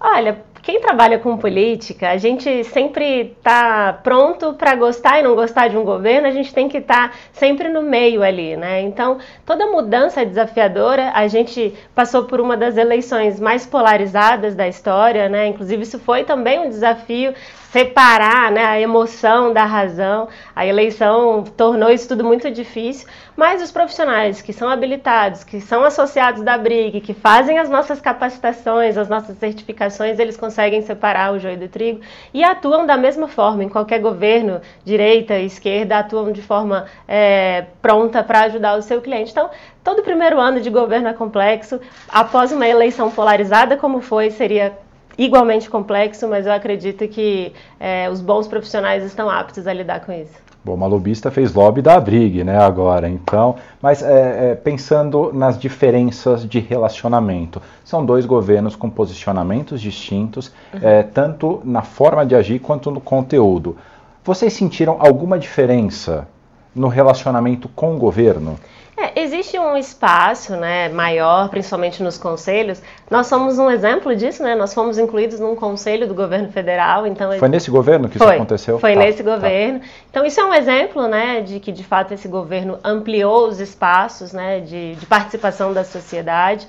Olha, 0.00 0.38
quem 0.64 0.80
trabalha 0.80 1.18
com 1.18 1.36
política, 1.36 2.08
a 2.08 2.16
gente 2.16 2.64
sempre 2.64 3.36
está 3.38 3.92
pronto 4.02 4.54
para 4.54 4.74
gostar 4.74 5.20
e 5.20 5.22
não 5.22 5.34
gostar 5.34 5.68
de 5.68 5.76
um 5.76 5.84
governo, 5.84 6.26
a 6.26 6.30
gente 6.30 6.54
tem 6.54 6.70
que 6.70 6.78
estar 6.78 7.10
tá 7.10 7.14
sempre 7.32 7.68
no 7.68 7.82
meio 7.82 8.22
ali, 8.22 8.56
né? 8.56 8.80
Então, 8.80 9.18
toda 9.44 9.66
mudança 9.66 10.22
é 10.22 10.24
desafiadora. 10.24 11.12
A 11.14 11.28
gente 11.28 11.74
passou 11.94 12.24
por 12.24 12.40
uma 12.40 12.56
das 12.56 12.78
eleições 12.78 13.38
mais 13.38 13.66
polarizadas 13.66 14.54
da 14.54 14.66
história, 14.66 15.28
né? 15.28 15.48
Inclusive, 15.48 15.82
isso 15.82 15.98
foi 15.98 16.24
também 16.24 16.58
um 16.58 16.70
desafio 16.70 17.34
separar 17.74 18.52
né, 18.52 18.64
a 18.64 18.80
emoção 18.80 19.52
da 19.52 19.64
razão. 19.64 20.28
A 20.54 20.64
eleição 20.64 21.42
tornou 21.56 21.90
isso 21.90 22.06
tudo 22.06 22.22
muito 22.22 22.48
difícil, 22.48 23.08
mas 23.36 23.60
os 23.60 23.72
profissionais 23.72 24.40
que 24.40 24.52
são 24.52 24.68
habilitados, 24.68 25.42
que 25.42 25.60
são 25.60 25.82
associados 25.82 26.42
da 26.42 26.56
BRIG, 26.56 27.00
que 27.00 27.12
fazem 27.12 27.58
as 27.58 27.68
nossas 27.68 28.00
capacitações, 28.00 28.96
as 28.96 29.08
nossas 29.08 29.36
certificações, 29.38 30.20
eles 30.20 30.36
conseguem 30.36 30.82
separar 30.82 31.32
o 31.32 31.40
joio 31.40 31.56
do 31.56 31.66
trigo 31.66 32.00
e 32.32 32.44
atuam 32.44 32.86
da 32.86 32.96
mesma 32.96 33.26
forma. 33.26 33.64
Em 33.64 33.68
qualquer 33.68 33.98
governo, 33.98 34.60
direita, 34.84 35.36
esquerda, 35.40 35.98
atuam 35.98 36.30
de 36.30 36.42
forma 36.42 36.86
é, 37.08 37.64
pronta 37.82 38.22
para 38.22 38.42
ajudar 38.42 38.78
o 38.78 38.82
seu 38.82 39.02
cliente. 39.02 39.32
Então, 39.32 39.50
todo 39.82 40.04
primeiro 40.04 40.38
ano 40.38 40.60
de 40.60 40.70
governo 40.70 41.08
é 41.08 41.12
complexo. 41.12 41.80
Após 42.08 42.52
uma 42.52 42.68
eleição 42.68 43.10
polarizada 43.10 43.76
como 43.76 44.00
foi, 44.00 44.30
seria 44.30 44.78
igualmente 45.16 45.68
complexo, 45.70 46.28
mas 46.28 46.46
eu 46.46 46.52
acredito 46.52 47.06
que 47.08 47.52
é, 47.78 48.08
os 48.10 48.20
bons 48.20 48.46
profissionais 48.46 49.04
estão 49.04 49.28
aptos 49.30 49.66
a 49.66 49.72
lidar 49.72 50.00
com 50.04 50.12
isso. 50.12 50.44
Bom, 50.64 50.74
uma 50.74 50.86
lobista 50.86 51.30
fez 51.30 51.52
lobby 51.52 51.82
da 51.82 52.00
Brig, 52.00 52.42
né, 52.42 52.56
agora, 52.56 53.06
então, 53.06 53.56
mas 53.82 54.02
é, 54.02 54.52
é, 54.52 54.54
pensando 54.54 55.30
nas 55.30 55.58
diferenças 55.58 56.48
de 56.48 56.58
relacionamento, 56.58 57.60
são 57.84 58.02
dois 58.02 58.24
governos 58.24 58.74
com 58.74 58.88
posicionamentos 58.88 59.78
distintos, 59.78 60.50
uhum. 60.72 60.80
É, 60.82 61.02
tanto 61.02 61.60
na 61.64 61.82
forma 61.82 62.24
de 62.24 62.34
agir 62.34 62.60
quanto 62.60 62.90
no 62.90 62.98
conteúdo. 62.98 63.76
Vocês 64.24 64.54
sentiram 64.54 64.96
alguma 65.00 65.38
diferença 65.38 66.26
no 66.74 66.88
relacionamento 66.88 67.68
com 67.68 67.94
o 67.94 67.98
governo? 67.98 68.58
É, 68.96 69.20
existe 69.22 69.58
um 69.58 69.76
espaço 69.76 70.54
né, 70.54 70.88
maior, 70.88 71.48
principalmente 71.48 72.00
nos 72.00 72.16
conselhos. 72.16 72.80
Nós 73.10 73.26
somos 73.26 73.58
um 73.58 73.68
exemplo 73.68 74.14
disso, 74.14 74.42
né? 74.42 74.54
Nós 74.54 74.72
fomos 74.72 74.98
incluídos 74.98 75.40
num 75.40 75.56
conselho 75.56 76.06
do 76.06 76.14
governo 76.14 76.48
federal. 76.52 77.04
Então 77.04 77.32
foi 77.32 77.48
nesse 77.48 77.72
governo 77.72 78.08
que 78.08 78.18
foi, 78.18 78.26
isso 78.28 78.36
aconteceu? 78.36 78.78
Foi 78.78 78.94
tá, 78.94 79.00
nesse 79.00 79.22
tá. 79.24 79.34
governo. 79.34 79.80
Tá. 79.80 79.86
Então 80.10 80.24
isso 80.24 80.40
é 80.40 80.44
um 80.44 80.54
exemplo, 80.54 81.08
né, 81.08 81.40
de 81.40 81.58
que 81.58 81.72
de 81.72 81.82
fato 81.82 82.14
esse 82.14 82.28
governo 82.28 82.78
ampliou 82.84 83.48
os 83.48 83.58
espaços, 83.58 84.32
né, 84.32 84.60
de, 84.60 84.94
de 84.94 85.06
participação 85.06 85.72
da 85.72 85.82
sociedade. 85.82 86.66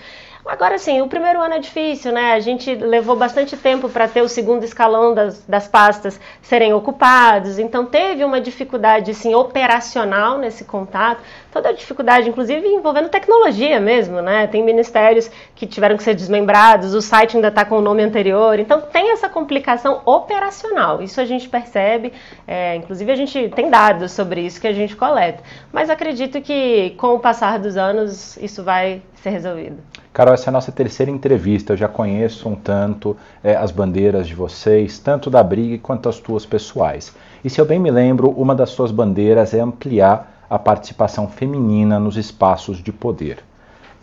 Agora 0.48 0.78
sim, 0.78 1.02
o 1.02 1.08
primeiro 1.08 1.42
ano 1.42 1.56
é 1.56 1.60
difícil, 1.60 2.12
né? 2.12 2.34
A 2.34 2.40
gente 2.40 2.76
levou 2.76 3.16
bastante 3.16 3.58
tempo 3.58 3.90
para 3.90 4.08
ter 4.08 4.22
o 4.22 4.30
segundo 4.30 4.64
escalão 4.64 5.12
das, 5.12 5.44
das 5.48 5.68
pastas 5.68 6.20
serem 6.40 6.72
ocupados, 6.72 7.58
então 7.58 7.84
teve 7.84 8.24
uma 8.24 8.40
dificuldade 8.40 9.12
sim, 9.16 9.34
operacional 9.34 10.38
nesse 10.38 10.64
contato, 10.64 11.20
toda 11.52 11.70
a 11.70 11.72
dificuldade, 11.72 12.30
inclusive 12.30 12.68
envolvendo 12.68 13.10
tecnologia 13.10 13.80
mesmo, 13.80 14.22
né? 14.22 14.46
Tem 14.46 14.64
ministérios 14.64 15.32
que 15.56 15.66
tiveram 15.66 15.98
que 15.98 16.04
ser 16.04 16.14
desmembrados, 16.14 16.94
o 16.94 17.02
site 17.02 17.36
ainda 17.36 17.48
está 17.48 17.66
com 17.66 17.80
o 17.80 17.82
nome 17.82 18.04
anterior, 18.04 18.60
então 18.60 18.82
tem 18.82 19.12
essa 19.12 19.28
complicação 19.28 20.04
operacional, 20.06 21.02
isso 21.02 21.20
a 21.20 21.26
gente 21.26 21.50
percebe, 21.50 22.14
é, 22.48 22.76
inclusive 22.76 23.12
a 23.12 23.16
gente 23.16 23.50
tem 23.50 23.68
dados 23.72 24.12
sobre 24.12 24.42
isso 24.42 24.62
que 24.62 24.68
a 24.68 24.74
gente 24.74 24.96
coleta, 24.96 25.42
mas 25.74 25.90
acredito 25.90 26.40
que 26.40 26.92
com 26.98 27.16
o 27.16 27.20
passar 27.20 27.58
dos 27.58 27.78
anos 27.78 28.38
isso 28.38 28.64
vai 28.64 29.02
ser 29.16 29.32
resolvido. 29.32 29.82
Carol, 30.16 30.34
essa 30.34 30.46
é 30.46 30.50
a 30.50 30.54
nossa 30.54 30.72
terceira 30.72 31.12
entrevista. 31.12 31.74
Eu 31.74 31.78
já 31.78 31.90
conheço 31.90 32.48
um 32.48 32.56
tanto 32.56 33.18
é, 33.44 33.54
as 33.54 33.70
bandeiras 33.70 34.26
de 34.26 34.34
vocês, 34.34 34.98
tanto 34.98 35.30
da 35.30 35.44
Briga 35.44 35.78
quanto 35.84 36.08
as 36.08 36.22
tuas 36.22 36.46
pessoais. 36.46 37.14
E 37.44 37.50
se 37.50 37.60
eu 37.60 37.66
bem 37.66 37.80
me 37.80 37.92
lembro, 37.92 38.30
uma 38.30 38.56
das 38.56 38.70
suas 38.70 38.94
bandeiras 38.94 39.54
é 39.54 39.60
ampliar 39.60 40.46
a 40.50 40.58
participação 40.58 41.28
feminina 41.28 42.00
nos 42.00 42.16
espaços 42.16 42.82
de 42.82 42.94
poder. 42.94 43.40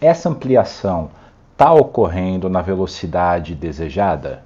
Essa 0.02 0.28
ampliação 0.28 1.09
está 1.52 1.73
ocorrendo 1.73 2.50
na 2.50 2.61
velocidade 2.61 3.54
desejada? 3.54 4.42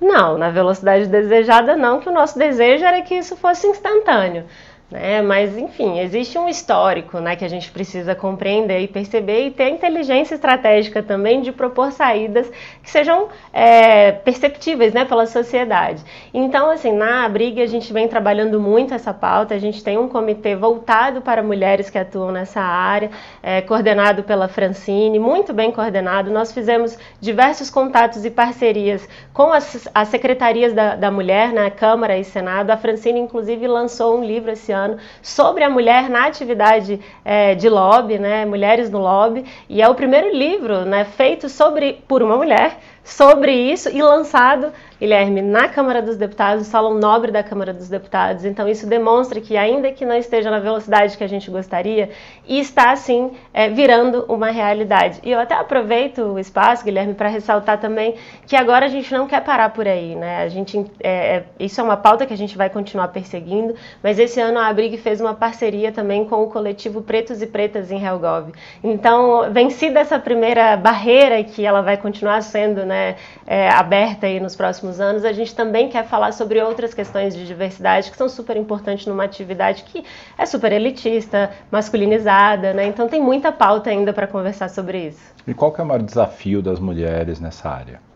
Não, 0.00 0.38
na 0.38 0.50
velocidade 0.50 1.06
desejada 1.06 1.76
não, 1.76 1.98
que 1.98 2.08
o 2.08 2.12
nosso 2.12 2.38
desejo 2.38 2.84
era 2.84 3.02
que 3.02 3.16
isso 3.16 3.36
fosse 3.36 3.66
instantâneo. 3.66 4.44
Né? 4.92 5.22
Mas, 5.22 5.56
enfim, 5.56 6.00
existe 6.00 6.36
um 6.36 6.50
histórico 6.50 7.18
né, 7.18 7.34
que 7.34 7.46
a 7.46 7.48
gente 7.48 7.70
precisa 7.70 8.14
compreender 8.14 8.80
e 8.80 8.86
perceber 8.86 9.46
e 9.46 9.50
ter 9.50 9.70
inteligência 9.70 10.34
estratégica 10.34 11.02
também 11.02 11.40
de 11.40 11.50
propor 11.50 11.90
saídas 11.92 12.52
que 12.82 12.90
sejam 12.90 13.28
é, 13.54 14.12
perceptíveis 14.12 14.92
né, 14.92 15.06
pela 15.06 15.26
sociedade. 15.26 16.02
Então, 16.34 16.70
assim, 16.70 16.92
na 16.92 17.24
Abriga 17.24 17.62
a 17.62 17.66
gente 17.66 17.90
vem 17.90 18.06
trabalhando 18.06 18.60
muito 18.60 18.92
essa 18.92 19.14
pauta, 19.14 19.54
a 19.54 19.58
gente 19.58 19.82
tem 19.82 19.96
um 19.96 20.08
comitê 20.08 20.54
voltado 20.54 21.22
para 21.22 21.42
mulheres 21.42 21.88
que 21.88 21.96
atuam 21.96 22.30
nessa 22.30 22.60
área, 22.60 23.10
é, 23.42 23.62
coordenado 23.62 24.22
pela 24.22 24.46
Francine, 24.46 25.18
muito 25.18 25.54
bem 25.54 25.72
coordenado. 25.72 26.30
Nós 26.30 26.52
fizemos 26.52 26.98
diversos 27.18 27.70
contatos 27.70 28.26
e 28.26 28.30
parcerias 28.30 29.08
com 29.32 29.54
as, 29.54 29.88
as 29.94 30.08
secretarias 30.08 30.74
da, 30.74 30.96
da 30.96 31.10
mulher, 31.10 31.50
na 31.50 31.62
né, 31.62 31.70
Câmara 31.70 32.18
e 32.18 32.24
Senado. 32.24 32.70
A 32.70 32.76
Francine, 32.76 33.18
inclusive, 33.20 33.66
lançou 33.66 34.18
um 34.18 34.22
livro 34.22 34.50
esse 34.50 34.70
ano 34.70 34.81
ano 34.84 34.98
sobre 35.22 35.64
a 35.64 35.70
mulher 35.70 36.08
na 36.10 36.26
atividade 36.26 37.00
é, 37.24 37.54
de 37.54 37.68
lobby, 37.68 38.18
né, 38.18 38.44
Mulheres 38.44 38.90
no 38.90 38.98
Lobby, 38.98 39.44
e 39.68 39.80
é 39.80 39.88
o 39.88 39.94
primeiro 39.94 40.34
livro 40.34 40.84
né, 40.84 41.04
feito 41.04 41.48
sobre 41.48 42.02
por 42.06 42.22
uma 42.22 42.36
mulher 42.36 42.78
sobre 43.04 43.52
isso 43.52 43.88
e 43.88 44.02
lançado 44.02 44.72
Guilherme, 45.02 45.42
na 45.42 45.68
Câmara 45.68 46.00
dos 46.00 46.16
Deputados, 46.16 46.64
o 46.64 46.70
Salão 46.70 46.94
Nobre 46.94 47.32
da 47.32 47.42
Câmara 47.42 47.72
dos 47.72 47.88
Deputados. 47.88 48.44
Então, 48.44 48.68
isso 48.68 48.86
demonstra 48.86 49.40
que, 49.40 49.56
ainda 49.56 49.90
que 49.90 50.04
não 50.04 50.14
esteja 50.14 50.48
na 50.48 50.60
velocidade 50.60 51.18
que 51.18 51.24
a 51.24 51.26
gente 51.26 51.50
gostaria, 51.50 52.10
está, 52.46 52.94
sim, 52.94 53.32
é, 53.52 53.68
virando 53.68 54.24
uma 54.28 54.52
realidade. 54.52 55.18
E 55.24 55.32
eu 55.32 55.40
até 55.40 55.56
aproveito 55.56 56.18
o 56.20 56.38
espaço, 56.38 56.84
Guilherme, 56.84 57.14
para 57.14 57.28
ressaltar 57.28 57.80
também 57.80 58.14
que 58.46 58.54
agora 58.54 58.86
a 58.86 58.88
gente 58.88 59.12
não 59.12 59.26
quer 59.26 59.42
parar 59.42 59.70
por 59.70 59.88
aí. 59.88 60.14
Né? 60.14 60.44
A 60.44 60.48
gente, 60.48 60.78
é, 61.00 61.10
é, 61.10 61.44
isso 61.58 61.80
é 61.80 61.82
uma 61.82 61.96
pauta 61.96 62.24
que 62.24 62.32
a 62.32 62.38
gente 62.38 62.56
vai 62.56 62.70
continuar 62.70 63.08
perseguindo, 63.08 63.74
mas 64.04 64.20
esse 64.20 64.40
ano 64.40 64.60
a 64.60 64.68
Abrig 64.68 64.96
fez 64.98 65.20
uma 65.20 65.34
parceria 65.34 65.90
também 65.90 66.26
com 66.26 66.44
o 66.44 66.46
coletivo 66.46 67.02
Pretos 67.02 67.42
e 67.42 67.46
Pretas 67.48 67.90
em 67.90 68.00
Helgov. 68.00 68.52
Então, 68.84 69.50
vencida 69.50 69.98
essa 69.98 70.16
primeira 70.20 70.76
barreira 70.76 71.42
que 71.42 71.66
ela 71.66 71.80
vai 71.80 71.96
continuar 71.96 72.40
sendo 72.40 72.86
né, 72.86 72.91
é, 72.92 73.68
aberta 73.70 74.26
aí 74.26 74.38
nos 74.38 74.54
próximos 74.54 74.72
próximos 74.72 75.00
anos, 75.00 75.24
a 75.24 75.32
gente 75.32 75.54
também 75.54 75.88
quer 75.88 76.04
falar 76.04 76.32
sobre 76.32 76.60
outras 76.60 76.92
questões 76.92 77.34
de 77.34 77.46
diversidade 77.46 78.10
que 78.10 78.16
são 78.16 78.28
super 78.28 78.56
importantes 78.56 79.06
numa 79.06 79.24
atividade 79.24 79.84
que 79.84 80.04
é 80.36 80.46
super 80.46 80.72
elitista, 80.72 81.50
masculinizada, 81.70 82.72
né? 82.72 82.86
Então 82.86 83.08
tem 83.08 83.20
muita 83.20 83.52
pauta 83.52 83.90
ainda 83.90 84.12
para 84.12 84.26
conversar 84.26 84.68
sobre 84.68 85.08
isso. 85.08 85.32
E 85.46 85.54
qual 85.54 85.72
que 85.72 85.80
é 85.80 85.84
o 85.84 85.86
maior 85.86 86.02
desafio 86.02 86.62
das 86.62 86.80
mulheres 86.80 87.40
nessa 87.40 87.68
área? 87.68 88.11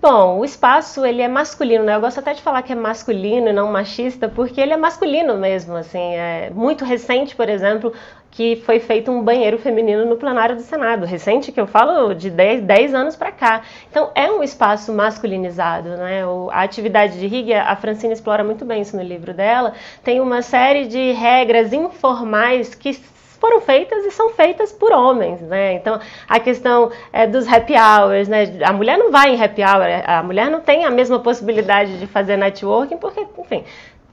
Bom, 0.00 0.38
o 0.38 0.44
espaço 0.44 1.04
ele 1.04 1.20
é 1.20 1.26
masculino, 1.26 1.82
né? 1.84 1.96
Eu 1.96 2.00
gosto 2.00 2.20
até 2.20 2.32
de 2.32 2.40
falar 2.40 2.62
que 2.62 2.72
é 2.72 2.74
masculino 2.76 3.48
e 3.48 3.52
não 3.52 3.72
machista, 3.72 4.28
porque 4.28 4.60
ele 4.60 4.72
é 4.72 4.76
masculino 4.76 5.36
mesmo, 5.36 5.74
assim, 5.74 6.14
é 6.14 6.50
muito 6.54 6.84
recente, 6.84 7.34
por 7.34 7.48
exemplo, 7.48 7.92
que 8.30 8.54
foi 8.64 8.78
feito 8.78 9.10
um 9.10 9.24
banheiro 9.24 9.58
feminino 9.58 10.06
no 10.06 10.16
plenário 10.16 10.54
do 10.54 10.62
Senado. 10.62 11.04
Recente 11.04 11.50
que 11.50 11.60
eu 11.60 11.66
falo 11.66 12.14
de 12.14 12.30
10, 12.30 12.62
10 12.62 12.94
anos 12.94 13.16
para 13.16 13.32
cá. 13.32 13.62
Então 13.90 14.12
é 14.14 14.30
um 14.30 14.40
espaço 14.40 14.92
masculinizado, 14.92 15.88
né? 15.96 16.24
O, 16.24 16.48
a 16.52 16.62
atividade 16.62 17.18
de 17.18 17.26
rig, 17.26 17.52
a 17.52 17.74
Francine 17.74 18.12
explora 18.12 18.44
muito 18.44 18.64
bem 18.64 18.82
isso 18.82 18.96
no 18.96 19.02
livro 19.02 19.34
dela, 19.34 19.72
tem 20.04 20.20
uma 20.20 20.42
série 20.42 20.86
de 20.86 21.10
regras 21.10 21.72
informais 21.72 22.72
que 22.72 22.90
foram 23.40 23.60
feitas 23.60 24.04
e 24.04 24.10
são 24.10 24.30
feitas 24.30 24.72
por 24.72 24.92
homens, 24.92 25.40
né? 25.40 25.74
Então, 25.74 26.00
a 26.28 26.40
questão 26.40 26.90
é, 27.12 27.26
dos 27.26 27.46
happy 27.46 27.74
hours, 27.74 28.28
né? 28.28 28.44
A 28.64 28.72
mulher 28.72 28.98
não 28.98 29.10
vai 29.10 29.34
em 29.34 29.42
happy 29.42 29.62
hour, 29.62 29.86
a 30.06 30.22
mulher 30.22 30.50
não 30.50 30.60
tem 30.60 30.84
a 30.84 30.90
mesma 30.90 31.18
possibilidade 31.20 31.98
de 31.98 32.06
fazer 32.06 32.36
networking, 32.36 32.96
porque, 32.96 33.26
enfim, 33.38 33.64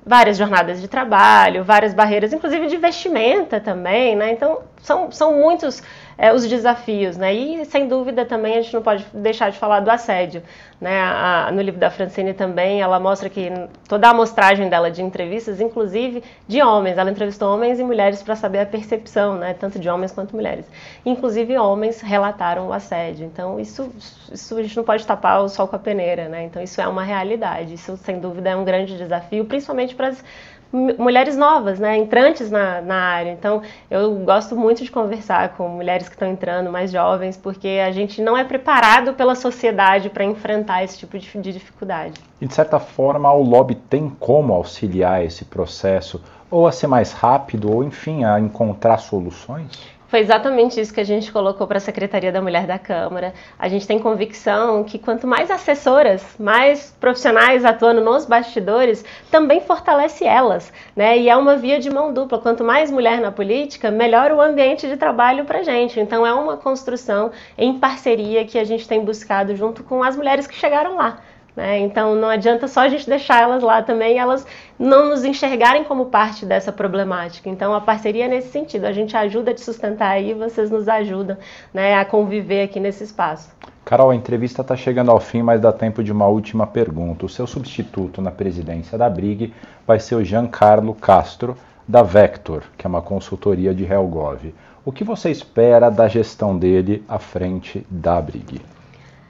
várias 0.05 0.37
jornadas 0.37 0.79
de 0.79 0.87
trabalho, 0.87 1.63
várias 1.63 1.93
barreiras, 1.93 2.31
inclusive 2.31 2.67
de 2.67 2.77
vestimenta 2.77 3.59
também, 3.59 4.15
né? 4.15 4.31
Então, 4.31 4.59
são, 4.81 5.11
são 5.11 5.33
muitos 5.33 5.81
é, 6.17 6.33
os 6.33 6.47
desafios, 6.47 7.17
né? 7.17 7.33
E 7.33 7.65
sem 7.65 7.87
dúvida 7.87 8.25
também 8.25 8.57
a 8.57 8.61
gente 8.61 8.73
não 8.73 8.81
pode 8.81 9.05
deixar 9.13 9.51
de 9.51 9.57
falar 9.57 9.81
do 9.81 9.89
assédio, 9.89 10.41
né? 10.79 11.01
A, 11.01 11.49
no 11.51 11.61
livro 11.61 11.79
da 11.79 11.89
Francine 11.89 12.33
também 12.33 12.81
ela 12.81 12.99
mostra 12.99 13.29
que 13.29 13.51
toda 13.87 14.07
a 14.07 14.11
amostragem 14.11 14.69
dela 14.69 14.89
de 14.89 15.01
entrevistas, 15.01 15.59
inclusive 15.59 16.23
de 16.47 16.61
homens, 16.61 16.97
ela 16.97 17.11
entrevistou 17.11 17.53
homens 17.53 17.79
e 17.79 17.83
mulheres 17.83 18.23
para 18.23 18.35
saber 18.35 18.59
a 18.59 18.65
percepção, 18.65 19.35
né? 19.35 19.53
Tanto 19.53 19.77
de 19.79 19.89
homens 19.89 20.11
quanto 20.11 20.35
mulheres. 20.35 20.65
Inclusive 21.05 21.57
homens 21.57 22.01
relataram 22.01 22.67
o 22.67 22.73
assédio. 22.73 23.25
Então 23.25 23.59
isso, 23.59 23.91
isso 24.31 24.57
a 24.57 24.61
gente 24.63 24.77
não 24.77 24.83
pode 24.83 25.05
tapar 25.05 25.41
o 25.41 25.49
sol 25.49 25.67
com 25.67 25.75
a 25.75 25.79
peneira, 25.79 26.29
né? 26.29 26.43
Então 26.43 26.61
isso 26.61 26.79
é 26.79 26.87
uma 26.87 27.03
realidade. 27.03 27.73
Isso 27.73 27.97
sem 27.97 28.19
dúvida 28.19 28.49
é 28.49 28.55
um 28.55 28.63
grande 28.63 28.97
desafio, 28.97 29.45
principalmente 29.45 29.95
para 29.95 30.09
as 30.09 30.23
mulheres 30.71 31.37
novas, 31.37 31.79
né, 31.79 31.97
entrantes 31.97 32.51
na, 32.51 32.81
na 32.81 32.95
área. 32.95 33.31
Então, 33.31 33.61
eu 33.89 34.15
gosto 34.15 34.55
muito 34.55 34.83
de 34.83 34.91
conversar 34.91 35.49
com 35.55 35.67
mulheres 35.67 36.07
que 36.07 36.15
estão 36.15 36.27
entrando, 36.27 36.71
mais 36.71 36.91
jovens, 36.91 37.37
porque 37.37 37.81
a 37.85 37.91
gente 37.91 38.21
não 38.21 38.37
é 38.37 38.43
preparado 38.43 39.13
pela 39.13 39.35
sociedade 39.35 40.09
para 40.09 40.23
enfrentar 40.23 40.83
esse 40.83 40.97
tipo 40.97 41.17
de, 41.17 41.29
de 41.39 41.53
dificuldade. 41.53 42.13
E, 42.41 42.45
de 42.45 42.53
certa 42.53 42.79
forma, 42.79 43.31
o 43.31 43.41
lobby 43.41 43.75
tem 43.75 44.09
como 44.09 44.53
auxiliar 44.53 45.23
esse 45.23 45.45
processo, 45.45 46.21
ou 46.51 46.67
a 46.67 46.71
ser 46.71 46.87
mais 46.87 47.11
rápido, 47.11 47.73
ou, 47.73 47.83
enfim, 47.83 48.23
a 48.23 48.39
encontrar 48.39 48.97
soluções? 48.97 49.94
Foi 50.15 50.21
exatamente 50.21 50.79
isso 50.79 50.93
que 50.93 51.01
a 51.01 51.03
gente 51.03 51.29
colocou 51.29 51.67
para 51.67 51.75
a 51.75 51.81
Secretaria 51.81 52.31
da 52.31 52.41
Mulher 52.41 52.65
da 52.65 52.79
Câmara. 52.79 53.33
A 53.59 53.67
gente 53.67 53.85
tem 53.85 53.99
convicção 53.99 54.81
que 54.85 54.97
quanto 54.97 55.27
mais 55.27 55.51
assessoras, 55.51 56.23
mais 56.39 56.95
profissionais 57.01 57.65
atuando 57.65 57.99
nos 57.99 58.25
bastidores, 58.25 59.03
também 59.29 59.59
fortalece 59.59 60.23
elas, 60.23 60.71
né? 60.95 61.17
E 61.17 61.27
é 61.27 61.35
uma 61.35 61.57
via 61.57 61.81
de 61.81 61.89
mão 61.89 62.13
dupla. 62.13 62.39
Quanto 62.39 62.63
mais 62.63 62.89
mulher 62.89 63.19
na 63.19 63.29
política, 63.29 63.91
melhor 63.91 64.31
o 64.31 64.39
ambiente 64.39 64.87
de 64.87 64.95
trabalho 64.95 65.43
para 65.43 65.59
a 65.59 65.63
gente. 65.63 65.99
Então 65.99 66.25
é 66.25 66.33
uma 66.33 66.55
construção 66.55 67.33
em 67.57 67.77
parceria 67.77 68.45
que 68.45 68.57
a 68.57 68.63
gente 68.63 68.87
tem 68.87 69.03
buscado 69.03 69.53
junto 69.53 69.83
com 69.83 70.01
as 70.01 70.15
mulheres 70.15 70.47
que 70.47 70.55
chegaram 70.55 70.95
lá. 70.95 71.19
Né? 71.55 71.79
Então 71.79 72.15
não 72.15 72.27
adianta 72.27 72.67
só 72.67 72.81
a 72.81 72.89
gente 72.89 73.07
deixar 73.07 73.41
elas 73.41 73.63
lá 73.63 73.81
também, 73.81 74.19
elas 74.19 74.45
não 74.77 75.09
nos 75.09 75.23
enxergarem 75.23 75.83
como 75.85 76.07
parte 76.07 76.45
dessa 76.45 76.71
problemática. 76.71 77.49
Então 77.49 77.73
a 77.73 77.79
parceria 77.79 78.25
é 78.25 78.27
nesse 78.27 78.49
sentido, 78.49 78.85
a 78.85 78.91
gente 78.91 79.15
ajuda 79.15 79.51
a 79.51 79.53
te 79.53 79.61
sustentar 79.61 80.09
aí, 80.09 80.33
vocês 80.33 80.69
nos 80.69 80.87
ajudam 80.87 81.37
né, 81.73 81.95
a 81.95 82.03
conviver 82.03 82.63
aqui 82.63 82.79
nesse 82.79 83.03
espaço. 83.03 83.49
Carol, 83.85 84.09
a 84.09 84.15
entrevista 84.15 84.61
está 84.61 84.75
chegando 84.75 85.11
ao 85.11 85.19
fim, 85.19 85.43
mas 85.43 85.61
dá 85.61 85.71
tempo 85.71 86.03
de 86.03 86.11
uma 86.11 86.25
última 86.25 86.65
pergunta. 86.65 87.25
O 87.25 87.29
seu 87.29 87.45
substituto 87.45 88.19
na 88.19 88.31
presidência 88.31 88.97
da 88.97 89.07
Brig 89.07 89.53
vai 89.85 89.99
ser 89.99 90.15
o 90.15 90.23
Giancarlo 90.23 90.95
Castro, 90.95 91.55
da 91.87 92.01
Vector, 92.01 92.63
que 92.75 92.87
é 92.87 92.89
uma 92.89 93.03
consultoria 93.03 93.75
de 93.75 93.85
Helgov. 93.85 94.53
O 94.83 94.91
que 94.91 95.03
você 95.03 95.29
espera 95.29 95.91
da 95.91 96.07
gestão 96.07 96.57
dele 96.57 97.03
à 97.07 97.19
frente 97.19 97.85
da 97.87 98.19
Brig? 98.19 98.59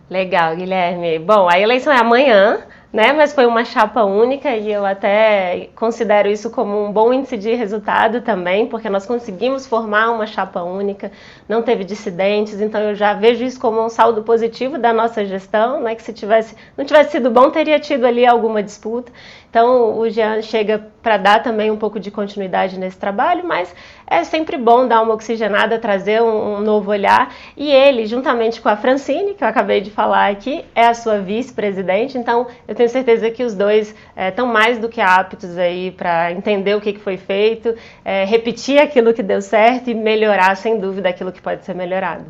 Legal, 0.09 0.55
Guilherme. 0.55 1.17
Bom, 1.19 1.49
a 1.49 1.59
eleição 1.59 1.91
é 1.91 1.97
amanhã, 1.97 2.63
né? 2.93 3.11
Mas 3.11 3.33
foi 3.33 3.47
uma 3.47 3.65
chapa 3.65 4.03
única 4.03 4.55
e 4.55 4.71
eu 4.71 4.85
até 4.85 5.69
considero 5.75 6.29
isso 6.29 6.51
como 6.51 6.85
um 6.85 6.91
bom 6.91 7.11
índice 7.11 7.35
de 7.35 7.55
resultado 7.55 8.21
também, 8.21 8.67
porque 8.67 8.87
nós 8.87 9.05
conseguimos 9.07 9.65
formar 9.65 10.11
uma 10.11 10.27
chapa 10.27 10.61
única, 10.61 11.11
não 11.49 11.63
teve 11.63 11.83
dissidentes, 11.83 12.61
então 12.61 12.79
eu 12.81 12.93
já 12.93 13.13
vejo 13.13 13.43
isso 13.43 13.59
como 13.59 13.83
um 13.83 13.89
saldo 13.89 14.21
positivo 14.21 14.77
da 14.77 14.93
nossa 14.93 15.25
gestão, 15.25 15.81
né? 15.81 15.95
Que 15.95 16.03
se 16.03 16.13
tivesse, 16.13 16.55
não 16.77 16.85
tivesse 16.85 17.13
sido 17.13 17.31
bom, 17.31 17.49
teria 17.49 17.79
tido 17.79 18.05
ali 18.05 18.27
alguma 18.27 18.61
disputa. 18.61 19.11
Então 19.55 19.97
o 19.97 20.09
Jean 20.09 20.41
chega 20.41 20.85
para 21.01 21.15
dar 21.15 21.41
também 21.41 21.71
um 21.71 21.77
pouco 21.77 21.97
de 21.97 22.11
continuidade 22.11 22.77
nesse 22.77 22.97
trabalho, 22.97 23.47
mas 23.47 23.73
é 24.05 24.21
sempre 24.25 24.57
bom 24.57 24.85
dar 24.85 25.01
uma 25.01 25.13
oxigenada, 25.13 25.79
trazer 25.79 26.21
um, 26.21 26.57
um, 26.57 26.59
novo 26.59 26.91
olhar. 26.91 27.33
E 27.55 27.71
ele, 27.71 28.05
juntamente 28.05 28.59
com 28.59 28.67
a 28.67 28.75
Francine, 28.75 29.33
que 29.33 29.41
eu 29.41 29.47
acabei 29.47 29.79
de 29.79 29.89
falar 29.89 30.29
aqui, 30.29 30.65
é 30.75 30.87
a 30.87 30.93
sua 30.93 31.19
vice-presidente. 31.19 32.17
Então 32.17 32.47
eu 32.67 32.75
tenho 32.75 32.89
certeza 32.89 33.31
que 33.31 33.45
os 33.45 33.55
dois 33.55 33.95
estão 34.17 34.49
é, 34.49 34.51
mais 34.51 34.77
do 34.77 34.89
que 34.89 34.99
aptos 34.99 35.57
aí 35.57 35.89
para 35.89 36.33
entender 36.33 36.75
o 36.75 36.81
que, 36.81 36.91
que 36.91 36.99
foi 36.99 37.15
feito, 37.15 37.73
é, 38.03 38.25
repetir 38.25 38.77
aquilo 38.77 39.13
que 39.13 39.23
deu 39.23 39.41
certo 39.41 39.89
e 39.89 39.93
melhorar, 39.93 40.57
sem 40.57 40.77
dúvida, 40.77 41.07
aquilo 41.07 41.31
que 41.31 41.41
pode 41.41 41.63
ser 41.63 41.73
melhorado. 41.73 42.25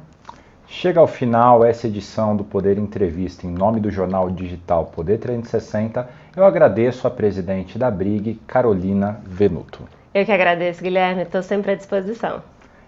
Chega 0.68 1.00
ao 1.00 1.08
final 1.08 1.64
essa 1.64 1.86
edição 1.86 2.36
do 2.36 2.44
Poder 2.44 2.80
Entrevista 2.80 3.46
em 3.46 3.52
nome 3.52 3.80
do 3.80 3.92
jornal 3.92 4.32
digital 4.32 4.86
Poder 4.88 5.20
360. 5.20 6.10
Eu 6.36 6.44
agradeço 6.44 7.08
a 7.08 7.12
presidente 7.12 7.78
da 7.78 7.92
Brig, 7.92 8.42
Carolina 8.48 9.22
Venuto. 9.24 9.84
Eu 10.12 10.26
que 10.26 10.32
agradeço, 10.32 10.82
Guilherme, 10.82 11.22
estou 11.22 11.44
sempre 11.44 11.74
à 11.74 11.76
disposição. 11.76 12.42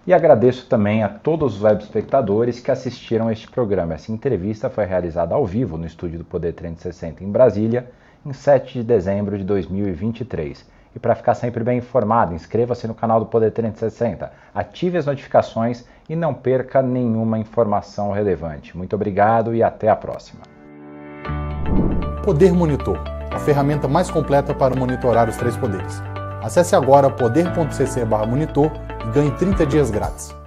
E 0.04 0.12
agradeço 0.12 0.66
também 0.66 1.04
a 1.04 1.08
todos 1.08 1.56
os 1.56 1.62
web 1.62 1.80
espectadores 1.80 2.58
que 2.58 2.70
assistiram 2.70 3.28
a 3.28 3.32
este 3.32 3.48
programa. 3.48 3.94
Essa 3.94 4.10
entrevista 4.10 4.68
foi 4.68 4.84
realizada 4.84 5.36
ao 5.36 5.46
vivo 5.46 5.78
no 5.78 5.86
estúdio 5.86 6.18
do 6.18 6.24
Poder 6.24 6.54
360 6.54 7.22
em 7.22 7.30
Brasília, 7.30 7.88
em 8.26 8.32
7 8.32 8.80
de 8.80 8.82
dezembro 8.82 9.38
de 9.38 9.44
2023. 9.44 10.66
E 10.98 11.00
para 11.00 11.14
ficar 11.14 11.36
sempre 11.36 11.62
bem 11.62 11.78
informado, 11.78 12.34
inscreva-se 12.34 12.88
no 12.88 12.92
canal 12.92 13.20
do 13.20 13.26
Poder 13.26 13.52
360, 13.52 14.32
ative 14.52 14.98
as 14.98 15.06
notificações 15.06 15.84
e 16.08 16.16
não 16.16 16.34
perca 16.34 16.82
nenhuma 16.82 17.38
informação 17.38 18.10
relevante. 18.10 18.76
Muito 18.76 18.96
obrigado 18.96 19.54
e 19.54 19.62
até 19.62 19.88
a 19.88 19.94
próxima. 19.94 20.40
Poder 22.24 22.52
Monitor, 22.52 22.98
a 23.30 23.38
ferramenta 23.38 23.86
mais 23.86 24.10
completa 24.10 24.52
para 24.52 24.74
monitorar 24.74 25.28
os 25.28 25.36
três 25.36 25.56
poderes. 25.56 26.02
Acesse 26.42 26.74
agora 26.74 27.08
poder.cc/monitor 27.08 28.72
e 29.06 29.12
ganhe 29.12 29.30
30 29.30 29.66
dias 29.66 29.92
grátis. 29.92 30.37